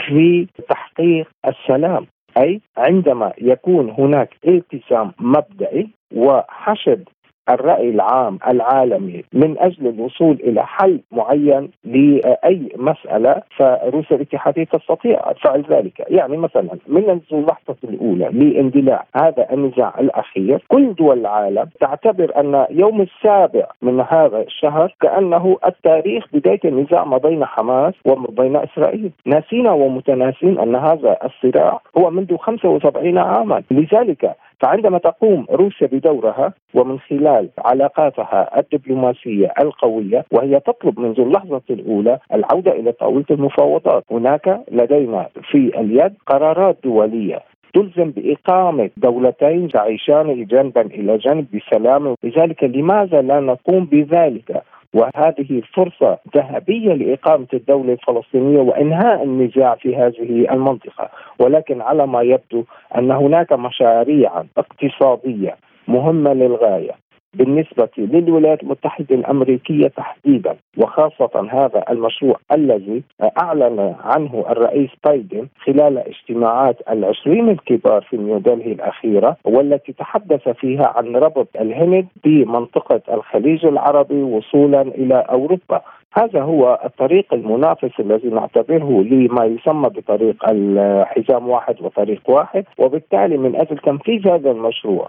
في 0.06 0.46
تحقيق 0.68 1.28
السلام. 1.46 2.06
أي 2.38 2.60
عندما 2.76 3.32
يكون 3.38 3.90
هناك 3.90 4.36
التزام 4.48 5.12
مبدئي 5.20 5.88
وحشد 6.14 7.08
الرأي 7.50 7.90
العام 7.90 8.38
العالمي 8.48 9.24
من 9.32 9.58
أجل 9.58 9.86
الوصول 9.86 10.38
إلى 10.44 10.66
حل 10.66 11.00
معين 11.12 11.70
لأي 11.84 12.72
مسألة 12.76 13.42
فروسيا 13.56 14.16
الاتحادية 14.16 14.64
تستطيع 14.64 15.32
فعل 15.44 15.64
ذلك. 15.70 16.04
يعني 16.08 16.36
مثلا 16.36 16.68
من 16.86 17.20
اللحظة 17.32 17.76
الأولى 17.84 18.28
لاندلاع 18.32 19.04
هذا 19.16 19.52
النزاع 19.52 19.94
الأخير 20.00 20.64
كل 20.68 20.94
دول 20.94 21.18
العالم 21.18 21.68
تعتبر 21.80 22.40
أن 22.40 22.66
يوم 22.70 23.00
السابع 23.00 23.66
من 23.82 24.00
هذا 24.00 24.40
الشهر 24.40 24.94
كأنه 25.00 25.56
التاريخ 25.66 26.24
بداية 26.32 26.60
النزاع 26.64 27.04
ما 27.04 27.18
بين 27.18 27.44
حماس 27.44 27.94
وما 28.04 28.26
بين 28.30 28.56
إسرائيل. 28.56 29.10
ناسينا 29.26 29.72
ومتناسين 29.72 30.58
أن 30.58 30.76
هذا 30.76 31.16
الصراع 31.24 31.80
هو 31.98 32.10
منذ 32.10 32.36
75 32.36 33.18
عاما. 33.18 33.62
لذلك 33.70 34.34
فعندما 34.60 34.98
تقوم 34.98 35.46
روسيا 35.50 35.86
بدورها 35.86 36.52
ومن 36.74 36.98
خلال 36.98 37.48
علاقاتها 37.58 38.58
الدبلوماسية 38.58 39.52
القوية 39.60 40.24
وهي 40.30 40.60
تطلب 40.60 41.00
منذ 41.00 41.20
اللحظة 41.20 41.62
الأولى 41.70 42.18
العودة 42.34 42.72
إلى 42.72 42.92
طاولة 42.92 43.24
المفاوضات، 43.30 44.04
هناك 44.10 44.60
لدينا 44.70 45.28
في 45.50 45.80
اليد 45.80 46.14
قرارات 46.26 46.76
دولية 46.84 47.40
تلزم 47.74 48.10
بإقامة 48.10 48.90
دولتين 48.96 49.68
تعيشان 49.68 50.44
جنبا 50.44 50.80
إلى 50.80 51.18
جنب 51.18 51.46
بسلام. 51.54 52.14
لذلك 52.24 52.64
لماذا 52.64 53.22
لا 53.22 53.40
نقوم 53.40 53.84
بذلك؟ 53.84 54.62
وهذه 54.94 55.62
فرصة 55.74 56.18
ذهبية 56.36 56.94
لإقامة 56.94 57.46
الدولة 57.54 57.92
الفلسطينية 57.92 58.60
وإنهاء 58.60 59.24
النزاع 59.24 59.74
في 59.74 59.96
هذه 59.96 60.52
المنطقة. 60.52 61.10
ولكن 61.38 61.80
على 61.80 62.06
ما 62.06 62.22
يبدو 62.22 62.64
أن 62.98 63.10
هناك 63.10 63.52
مشاريع 63.52 64.44
اقتصادية 64.58 65.56
مهمة 65.88 66.32
للغاية. 66.32 67.07
بالنسبة 67.34 67.88
للولايات 67.98 68.62
المتحدة 68.62 69.14
الأمريكية 69.14 69.88
تحديدا 69.88 70.56
وخاصة 70.78 71.48
هذا 71.50 71.84
المشروع 71.90 72.36
الذي 72.52 73.02
أعلن 73.42 73.94
عنه 74.04 74.44
الرئيس 74.50 74.90
بايدن 75.04 75.48
خلال 75.64 75.98
اجتماعات 75.98 76.76
العشرين 76.90 77.48
الكبار 77.48 78.02
في 78.02 78.16
نيودلهي 78.16 78.72
الأخيرة 78.72 79.36
والتي 79.44 79.92
تحدث 79.92 80.48
فيها 80.48 80.92
عن 80.96 81.16
ربط 81.16 81.48
الهند 81.60 82.06
بمنطقة 82.24 83.00
الخليج 83.14 83.66
العربي 83.66 84.22
وصولا 84.22 84.82
إلى 84.82 85.14
أوروبا. 85.14 85.82
هذا 86.12 86.42
هو 86.42 86.80
الطريق 86.84 87.34
المنافس 87.34 88.00
الذي 88.00 88.28
نعتبره 88.28 89.02
لما 89.02 89.44
يسمى 89.44 89.88
بطريق 89.88 90.50
الحزام 90.50 91.48
واحد 91.48 91.82
وطريق 91.82 92.30
واحد 92.30 92.64
وبالتالي 92.78 93.36
من 93.36 93.56
أجل 93.56 93.78
تنفيذ 93.78 94.28
هذا 94.28 94.50
المشروع 94.50 95.08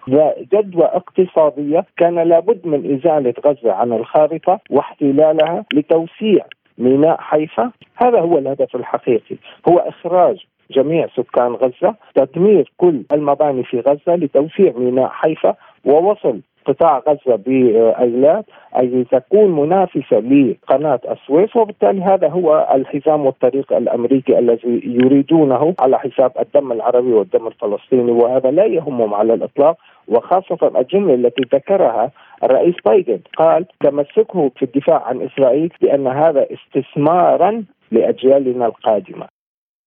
جدوى 0.53 0.83
اقتصادية 0.83 1.85
كان 1.97 2.19
لابد 2.19 2.67
من 2.67 2.95
إزالة 2.95 3.33
غزة 3.45 3.73
عن 3.73 3.93
الخارطة 3.93 4.59
واحتلالها 4.69 5.65
لتوسيع 5.73 6.45
ميناء 6.77 7.17
حيفا. 7.21 7.71
هذا 7.95 8.19
هو 8.19 8.37
الهدف 8.37 8.75
الحقيقي 8.75 9.35
هو 9.69 9.77
إخراج 9.77 10.45
جميع 10.71 11.07
سكان 11.07 11.53
غزة 11.53 11.95
تدمير 12.15 12.71
كل 12.77 13.03
المباني 13.13 13.63
في 13.63 13.79
غزة 13.79 14.15
لتوسيع 14.15 14.73
ميناء 14.77 15.09
حيفا 15.09 15.55
ووصل 15.85 16.39
قطاع 16.69 17.01
غزة 17.07 17.35
بايلات 17.35 18.45
اي 18.77 19.03
تكون 19.11 19.51
منافسة 19.61 20.19
لقناة 20.19 20.99
السويس 21.11 21.55
وبالتالي 21.55 22.01
هذا 22.01 22.27
هو 22.29 22.67
الحزام 22.75 23.25
والطريق 23.25 23.73
الأمريكي 23.73 24.39
الذي 24.39 24.81
يريدونه 24.85 25.75
على 25.79 25.99
حساب 25.99 26.31
الدم 26.39 26.71
العربي 26.71 27.13
والدم 27.13 27.47
الفلسطيني 27.47 28.11
وهذا 28.11 28.51
لا 28.51 28.65
يهمهم 28.65 29.13
على 29.13 29.33
الإطلاق 29.33 29.77
وخاصة 30.07 30.71
الجملة 30.79 31.13
التي 31.13 31.41
ذكرها 31.53 32.11
الرئيس 32.43 32.75
بايدن. 32.85 33.19
قال 33.37 33.65
تمسكه 33.79 34.51
في 34.55 34.63
الدفاع 34.63 35.03
عن 35.07 35.21
إسرائيل 35.21 35.73
بأن 35.81 36.07
هذا 36.07 36.47
استثمارا 36.53 37.63
لأجيالنا 37.91 38.65
القادمة. 38.65 39.38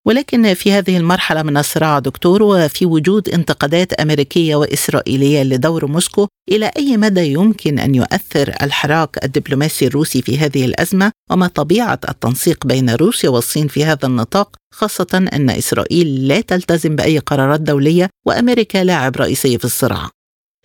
ولكن 0.06 0.54
في 0.54 0.72
هذه 0.72 0.96
المرحلة 0.96 1.42
من 1.42 1.56
الصراع 1.56 1.98
دكتور 1.98 2.42
وفي 2.42 2.86
وجود 2.86 3.28
انتقادات 3.28 3.92
أمريكية 3.92 4.56
وإسرائيلية 4.56 5.42
لدور 5.42 5.86
موسكو 5.86 6.28
إلى 6.50 6.70
أي 6.76 6.96
مدى 6.96 7.32
يمكن 7.32 7.78
أن 7.78 7.94
يؤثر 7.94 8.54
الحراك 8.62 9.24
الدبلوماسي 9.24 9.86
الروسي 9.86 10.22
في 10.22 10.38
هذه 10.38 10.64
الأزمة؟ 10.64 11.12
وما 11.30 11.46
طبيعة 11.46 12.00
التنسيق 12.08 12.66
بين 12.66 12.90
روسيا 12.90 13.28
والصين 13.30 13.68
في 13.68 13.84
هذا 13.84 14.06
النطاق؟ 14.06 14.56
خاصة 14.74 15.28
أن 15.32 15.50
إسرائيل 15.50 16.28
لا 16.28 16.40
تلتزم 16.40 16.96
بأي 16.96 17.18
قرارات 17.18 17.60
دولية 17.60 18.10
وأمريكا 18.26 18.84
لاعب 18.84 19.16
رئيسي 19.16 19.58
في 19.58 19.64
الصراع. 19.64 20.10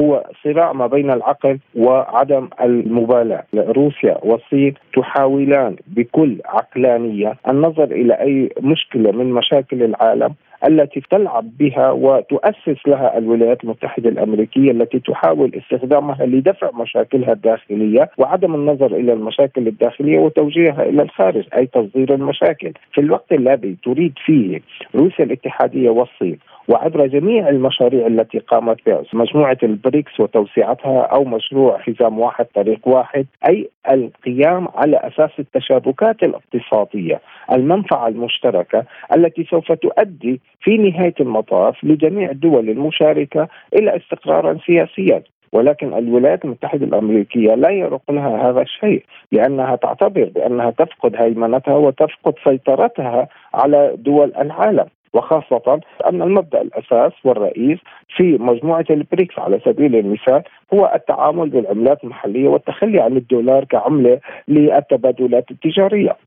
هو 0.04 0.24
صراع 0.44 0.74
ما 0.74 0.88
بين 0.88 1.12
العقل 1.12 1.60
وعدم 1.76 2.50
المبالاة، 2.62 3.44
روسيا 3.56 4.18
والصين 4.24 4.74
تحاولان 4.94 5.76
بكل 5.88 6.38
عقلانية 6.46 7.36
النظر 7.50 7.84
إلى 7.84 8.14
أي 8.14 8.50
مشكلة 8.62 9.12
من 9.12 9.32
مشاكل 9.32 9.84
العالم 9.84 10.34
التي 10.68 11.02
تلعب 11.12 11.58
بها 11.60 11.92
وتؤسس 11.92 12.88
لها 12.88 13.18
الولايات 13.18 13.64
المتحدة 13.64 14.10
الأمريكية 14.10 14.72
التي 14.72 15.00
تحاول 15.00 15.52
استخدامها 15.56 16.26
لدفع 16.26 16.72
مشاكلها 16.72 17.32
الداخلية 17.34 18.10
وعدم 18.18 18.56
النظر 18.56 18.96
إلى 18.96 19.14
المشاكل 19.14 19.68
الداخلية 19.68 20.20
وتوجيهها 20.20 20.84
إلى 20.84 21.02
الخارج 21.02 21.48
أي 21.58 21.66
تصدير 21.66 22.14
المشاكل، 22.14 22.74
في 22.94 23.02
الوقت 23.02 23.32
الذي 23.32 23.78
تريد 23.84 24.14
فيه 24.26 24.62
روسيا 24.96 25.26
الاتحادية 25.26 25.90
والصين 25.90 26.38
وعبر 26.68 27.06
جميع 27.08 27.50
المشاريع 27.50 28.08
التي 28.08 28.40
قامت 28.40 28.86
بها 28.86 29.04
مجموعة 29.14 29.58
البريكس 29.64 30.20
وتوسيعتها 30.20 31.02
أو 31.02 31.24
مشروع 31.24 31.78
حزام 31.78 32.20
واحد 32.20 32.46
طريق 32.46 32.88
واحد 32.88 33.26
أي 33.50 33.70
القيام 33.92 34.68
على 34.76 34.98
أساس 34.98 35.30
التشابكات 35.40 36.24
الاقتصادية 36.24 37.22
المنفعة 37.52 38.08
المشتركة 38.08 38.84
التي 39.16 39.44
سوف 39.44 39.72
تؤدي 39.72 40.42
في 40.62 40.78
نهاية 40.78 41.14
المطاف 41.20 41.84
لجميع 41.84 42.32
الدول 42.32 42.70
المشاركة 42.70 43.48
إلى 43.74 43.98
استقرارا 43.98 44.58
سياسيا. 44.66 45.24
ولكن 45.52 45.94
الولايات 45.94 46.46
المتحدة 46.46 46.86
الأمريكية 46.86 47.56
لا 47.56 47.70
يرق 47.70 48.02
لها 48.12 48.50
هذا 48.50 48.62
الشيء 48.62 49.04
لأنها 49.32 49.76
تعتبر 49.76 50.30
بأنها 50.36 50.72
تفقد 50.72 51.16
هيمنتها 51.16 51.76
وتفقد 51.76 52.34
سيطرتها 52.44 53.28
على 53.54 53.94
دول 53.98 54.34
العالم. 54.42 54.86
وخاصة 55.14 55.80
أن 56.06 56.22
المبدأ 56.22 56.62
الأساس 56.62 57.12
والرئيس 57.24 57.80
في 58.16 58.38
مجموعة 58.38 58.86
البريكس 58.90 59.40
على 59.40 59.60
سبيل 59.66 59.96
المثال 59.96 60.44
هو 60.74 60.92
التعامل 60.96 61.50
بالعملات 61.50 62.04
المحلية 62.04 62.48
والتخلي 62.48 63.02
عن 63.02 63.18
الدولار 63.18 63.64
كعملة 63.64 64.20
للتبادلات 64.48 65.52
التجارية. 65.52 66.18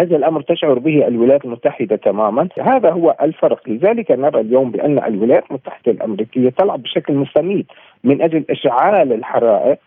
هذا 0.00 0.16
الأمر 0.16 0.40
تشعر 0.42 0.78
به 0.78 1.06
الولايات 1.06 1.44
المتحدة 1.44 1.96
تماما، 1.96 2.48
هذا 2.60 2.90
هو 2.90 3.16
الفرق، 3.22 3.68
لذلك 3.68 4.10
نرى 4.10 4.40
اليوم 4.40 4.70
بأن 4.70 4.98
الولايات 5.04 5.44
المتحدة 5.50 5.92
الأمريكية 5.92 6.50
تلعب 6.50 6.82
بشكل 6.82 7.14
مستميت 7.14 7.66
من 8.04 8.22
أجل 8.22 8.44
إشعال 8.50 9.12
الحرائق 9.12 9.78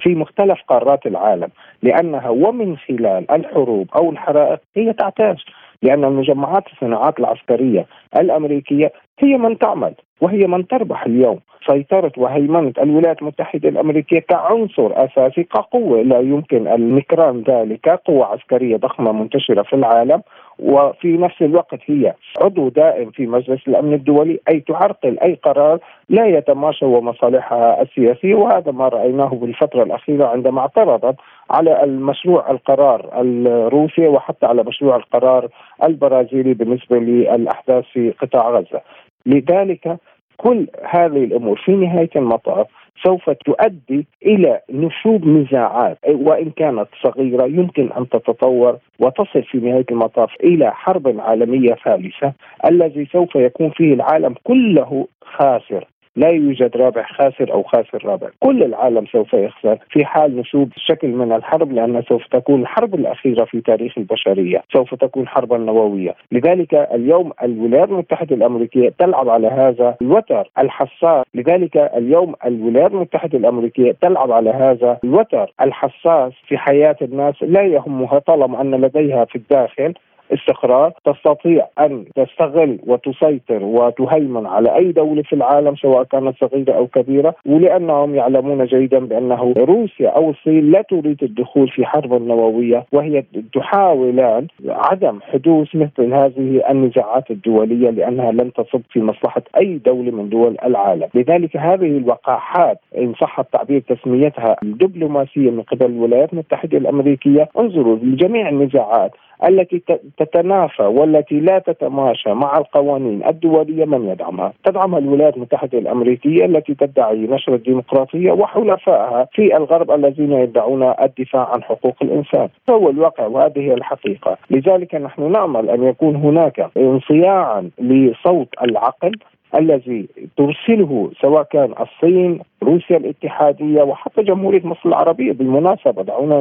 في 0.00 0.14
مختلف 0.14 0.58
قارات 0.68 1.06
العالم 1.06 1.48
لأنها 1.82 2.28
ومن 2.28 2.76
خلال 2.76 3.30
الحروب 3.30 3.88
أو 3.96 4.10
الحرائق 4.10 4.60
هي 4.76 4.92
تعتاش 4.92 5.46
لأن 5.82 6.04
المجمعات 6.04 6.64
الصناعات 6.72 7.18
العسكرية 7.20 7.86
الأمريكية 8.16 8.92
هي 9.18 9.36
من 9.36 9.58
تعمل 9.58 9.94
وهي 10.20 10.46
من 10.46 10.66
تربح 10.66 11.06
اليوم. 11.06 11.40
سيطرة 11.66 12.12
وهيمنة 12.16 12.72
الولايات 12.82 13.22
المتحدة 13.22 13.68
الأمريكية 13.68 14.18
كعنصر 14.18 15.04
أساسي 15.04 15.42
كقوة 15.42 16.02
لا 16.02 16.20
يمكن 16.20 16.68
النكران 16.68 17.44
ذلك 17.48 17.88
قوة 17.88 18.26
عسكرية 18.26 18.76
ضخمة 18.76 19.12
منتشرة 19.12 19.62
في 19.62 19.76
العالم. 19.76 20.22
وفي 20.58 21.16
نفس 21.16 21.42
الوقت 21.42 21.78
هي 21.86 22.14
عضو 22.40 22.68
دائم 22.68 23.10
في 23.10 23.26
مجلس 23.26 23.68
الأمن 23.68 23.94
الدولي 23.94 24.40
أي 24.48 24.60
تعرقل 24.60 25.18
أي 25.18 25.34
قرار 25.34 25.78
لا 26.08 26.26
يتماشى 26.26 26.84
ومصالحها 26.84 27.82
السياسية. 27.82 28.34
وهذا 28.34 28.72
ما 28.72 28.88
رأيناه 28.88 29.28
بالفترة 29.28 29.82
الأخيرة 29.82 30.26
عندما 30.26 30.60
اعترضت 30.60 31.16
على 31.50 31.84
المشروع 31.84 32.50
القرار 32.50 33.10
الروسي 33.20 34.08
وحتى 34.08 34.46
على 34.46 34.62
مشروع 34.62 34.96
القرار 34.96 35.48
البرازيلي 35.84 36.54
بالنسبة 36.54 36.98
للأحداث 36.98 37.84
في 37.92 38.10
قطاع 38.10 38.50
غزة. 38.50 38.80
لذلك 39.26 39.98
كل 40.36 40.66
هذه 40.84 41.24
الأمور 41.24 41.62
في 41.64 41.72
نهاية 41.72 42.10
المطاف 42.16 42.66
سوف 43.04 43.30
تؤدي 43.30 44.06
إلى 44.26 44.60
نشوب 44.70 45.26
نزاعات 45.28 45.98
وإن 46.08 46.50
كانت 46.50 46.88
صغيرة 47.02 47.44
يمكن 47.46 47.92
أن 47.92 48.08
تتطور 48.08 48.78
وتصل 48.98 49.42
في 49.42 49.58
نهاية 49.58 49.84
المطاف 49.90 50.30
إلى 50.44 50.72
حرب 50.72 51.20
عالمية 51.20 51.74
ثالثة 51.84 52.32
الذي 52.70 53.06
سوف 53.12 53.34
يكون 53.36 53.70
فيه 53.70 53.94
العالم 53.94 54.34
كله 54.44 55.08
خاسر 55.22 55.84
لا 56.16 56.28
يوجد 56.28 56.76
رابح 56.76 57.12
خاسر 57.12 57.52
أو 57.52 57.62
خاسر 57.62 58.04
رابح، 58.04 58.28
كل 58.40 58.62
العالم 58.62 59.06
سوف 59.06 59.32
يخسر 59.32 59.78
في 59.90 60.04
حال 60.04 60.36
نشوب 60.36 60.68
شكل 60.76 61.08
من 61.08 61.32
الحرب 61.32 61.72
لانها 61.72 62.00
سوف 62.00 62.26
تكون 62.26 62.60
الحرب 62.60 62.94
الأخيرة 62.94 63.44
في 63.44 63.60
تاريخ 63.60 63.98
البشرية، 63.98 64.62
سوف 64.72 64.94
تكون 64.94 65.28
حربا 65.28 65.58
نووية، 65.58 66.14
لذلك 66.32 66.74
اليوم 66.74 67.32
الولايات 67.42 67.88
المتحدة 67.88 68.36
الأمريكية 68.36 68.92
تلعب 68.98 69.28
على 69.28 69.48
هذا 69.48 69.96
الوتر 70.02 70.50
الحساس، 70.58 71.24
لذلك 71.34 71.76
اليوم 71.76 72.34
الولايات 72.46 72.90
المتحدة 72.90 73.38
الأمريكية 73.38 73.96
تلعب 74.00 74.32
على 74.32 74.50
هذا 74.50 74.98
الوتر 75.04 75.52
الحساس 75.60 76.32
في 76.48 76.58
حياة 76.58 76.96
الناس. 77.02 77.34
لا 77.42 77.62
يهمها 77.62 78.18
طالما 78.18 78.60
أن 78.60 78.74
لديها 78.74 79.24
في 79.24 79.36
الداخل 79.36 79.94
استقرار 80.32 80.92
تستطيع 81.04 81.66
أن 81.80 82.04
تستغل 82.14 82.78
وتسيطر 82.86 83.64
وتهيمن 83.64 84.46
على 84.46 84.76
أي 84.76 84.92
دولة 84.92 85.22
في 85.22 85.32
العالم 85.32 85.76
سواء 85.76 86.02
كانت 86.04 86.36
صغيرة 86.40 86.72
أو 86.72 86.86
كبيرة 86.86 87.34
ولأنهم 87.46 88.14
يعلمون 88.14 88.64
جيدا 88.64 88.98
بأنه 88.98 89.54
روسيا 89.58 90.08
أو 90.08 90.30
الصين 90.30 90.70
لا 90.70 90.82
تريد 90.82 91.22
الدخول 91.22 91.68
في 91.68 91.86
حرب 91.86 92.22
نوويه 92.22 92.86
وهي 92.92 93.24
تحاولان 93.54 94.46
عدم 94.68 95.18
حدوث 95.32 95.68
مثل 95.74 96.14
هذه 96.14 96.62
النزاعات 96.70 97.30
الدولية 97.30 97.90
لأنها 97.90 98.32
لن 98.32 98.52
تصب 98.52 98.82
في 98.90 99.00
مصلحة 99.00 99.42
أي 99.56 99.78
دولة 99.86 100.10
من 100.10 100.28
دول 100.28 100.56
العالم، 100.64 101.08
لذلك 101.14 101.56
هذه 101.56 101.98
الوقاحات 101.98 102.78
إن 102.98 103.14
صح 103.20 103.38
التعبير 103.38 103.80
تسميتها 103.80 104.56
الدبلوماسية 104.62 105.50
من 105.50 105.62
قبل 105.62 105.86
الولايات 105.86 106.32
المتحدة 106.32 106.78
الأمريكية، 106.78 107.48
انظروا 107.58 107.96
لجميع 107.96 108.48
النزاعات 108.48 109.10
التي 109.44 109.82
تتنافى 110.16 110.82
والتي 110.82 111.40
لا 111.40 111.58
تتماشى 111.58 112.34
مع 112.34 112.58
القوانين 112.58 113.26
الدولية 113.26 113.84
من 113.84 114.08
يدعمها؟ 114.08 114.52
تدعمها 114.64 114.98
الولايات 114.98 115.36
المتحدة 115.36 115.78
الأمريكية 115.78 116.44
التي 116.44 116.74
تدعي 116.74 117.16
نشر 117.16 117.54
الديمقراطية 117.54 118.32
وحلفائها 118.32 119.28
في 119.32 119.56
الغرب 119.56 119.90
الذين 119.90 120.32
يدعون 120.32 120.94
الدفاع 121.02 121.48
عن 121.52 121.62
حقوق 121.62 121.96
الإنسان، 122.02 122.48
هو 122.70 122.90
الواقع 122.90 123.26
وهذه 123.26 123.60
هي 123.60 123.74
الحقيقة، 123.74 124.36
لذلك 124.50 124.94
نحن 124.94 125.32
نأمل 125.32 125.70
أن 125.70 125.84
يكون 125.84 126.16
هناك 126.16 126.70
انصياعا 126.76 127.70
لصوت 127.78 128.48
العقل 128.62 129.12
الذي 129.54 130.08
ترسله 130.36 131.10
سواء 131.20 131.42
كان 131.42 131.74
الصين 131.80 132.40
روسيا 132.62 132.96
الاتحادية 132.96 133.82
وحتى 133.82 134.22
جمهورية 134.22 134.66
مصر 134.66 134.88
العربية 134.88 135.32
بالمناسبة 135.32 136.02
دعونا 136.02 136.40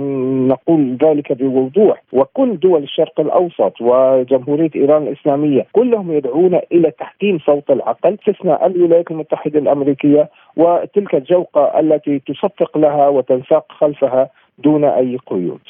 نقول 0.54 0.98
ذلك 1.04 1.32
بوضوح 1.34 2.04
وكل 2.14 2.60
دول 2.60 2.84
الشرق 2.84 3.20
الأوسط 3.20 3.82
وجمهورية 3.82 4.70
إيران 4.76 5.04
الإسلامية 5.04 5.66
كلهم 5.72 6.12
يدعون 6.12 6.60
إلى 6.72 6.92
تحكيم 6.92 7.40
صوت 7.40 7.72
العقل 7.72 8.14
استثناء 8.14 8.66
الولايات 8.66 9.12
المتحدة 9.12 9.60
الأمريكية 9.60 10.30
وتلك 10.58 11.16
الجوقة 11.16 11.80
التي 11.80 12.20
تصفق 12.20 12.78
لها 12.78 13.08
وتنساق 13.08 13.72
خلفها 13.72 14.30
دون 14.58 14.84
أي 14.84 15.18
قيود. 15.28 15.62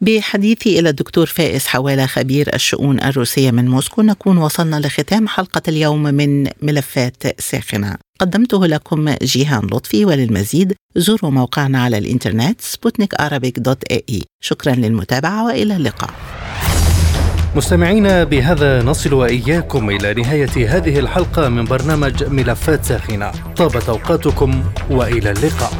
بحديثي 0.00 0.78
إلى 0.78 0.88
الدكتور 0.88 1.26
فائز 1.26 1.66
حوالة 1.66 2.06
خبير 2.06 2.54
الشؤون 2.54 3.00
الروسية 3.00 3.50
من 3.50 3.68
موسكو 3.68 4.02
نكون 4.02 4.38
وصلنا 4.38 4.76
لختام 4.76 5.28
حلقة 5.28 5.62
اليوم 5.68 6.02
من 6.02 6.48
ملفات 6.62 7.40
ساخنة. 7.40 7.96
قدمته 8.20 8.66
لكم 8.66 9.14
جيهان 9.22 9.66
لطفي 9.66 10.04
وللمزيد 10.04 10.74
زوروا 10.96 11.30
موقعنا 11.30 11.82
على 11.82 11.98
الإنترنت 11.98 12.60
سبوتنيك 12.60 13.14
دوت 13.58 13.84
إي 13.90 14.22
شكرا 14.40 14.74
للمتابعة 14.74 15.44
وإلى 15.46 15.76
اللقاء. 15.76 16.10
مستمعينا 17.56 18.24
بهذا 18.24 18.82
نصل 18.82 19.14
وإياكم 19.14 19.90
إلى 19.90 20.14
نهاية 20.14 20.76
هذه 20.76 20.98
الحلقة 20.98 21.48
من 21.48 21.64
برنامج 21.64 22.24
ملفات 22.24 22.84
ساخنة. 22.84 23.32
طابت 23.56 23.88
أوقاتكم 23.88 24.64
وإلى 24.90 25.30
اللقاء. 25.30 25.72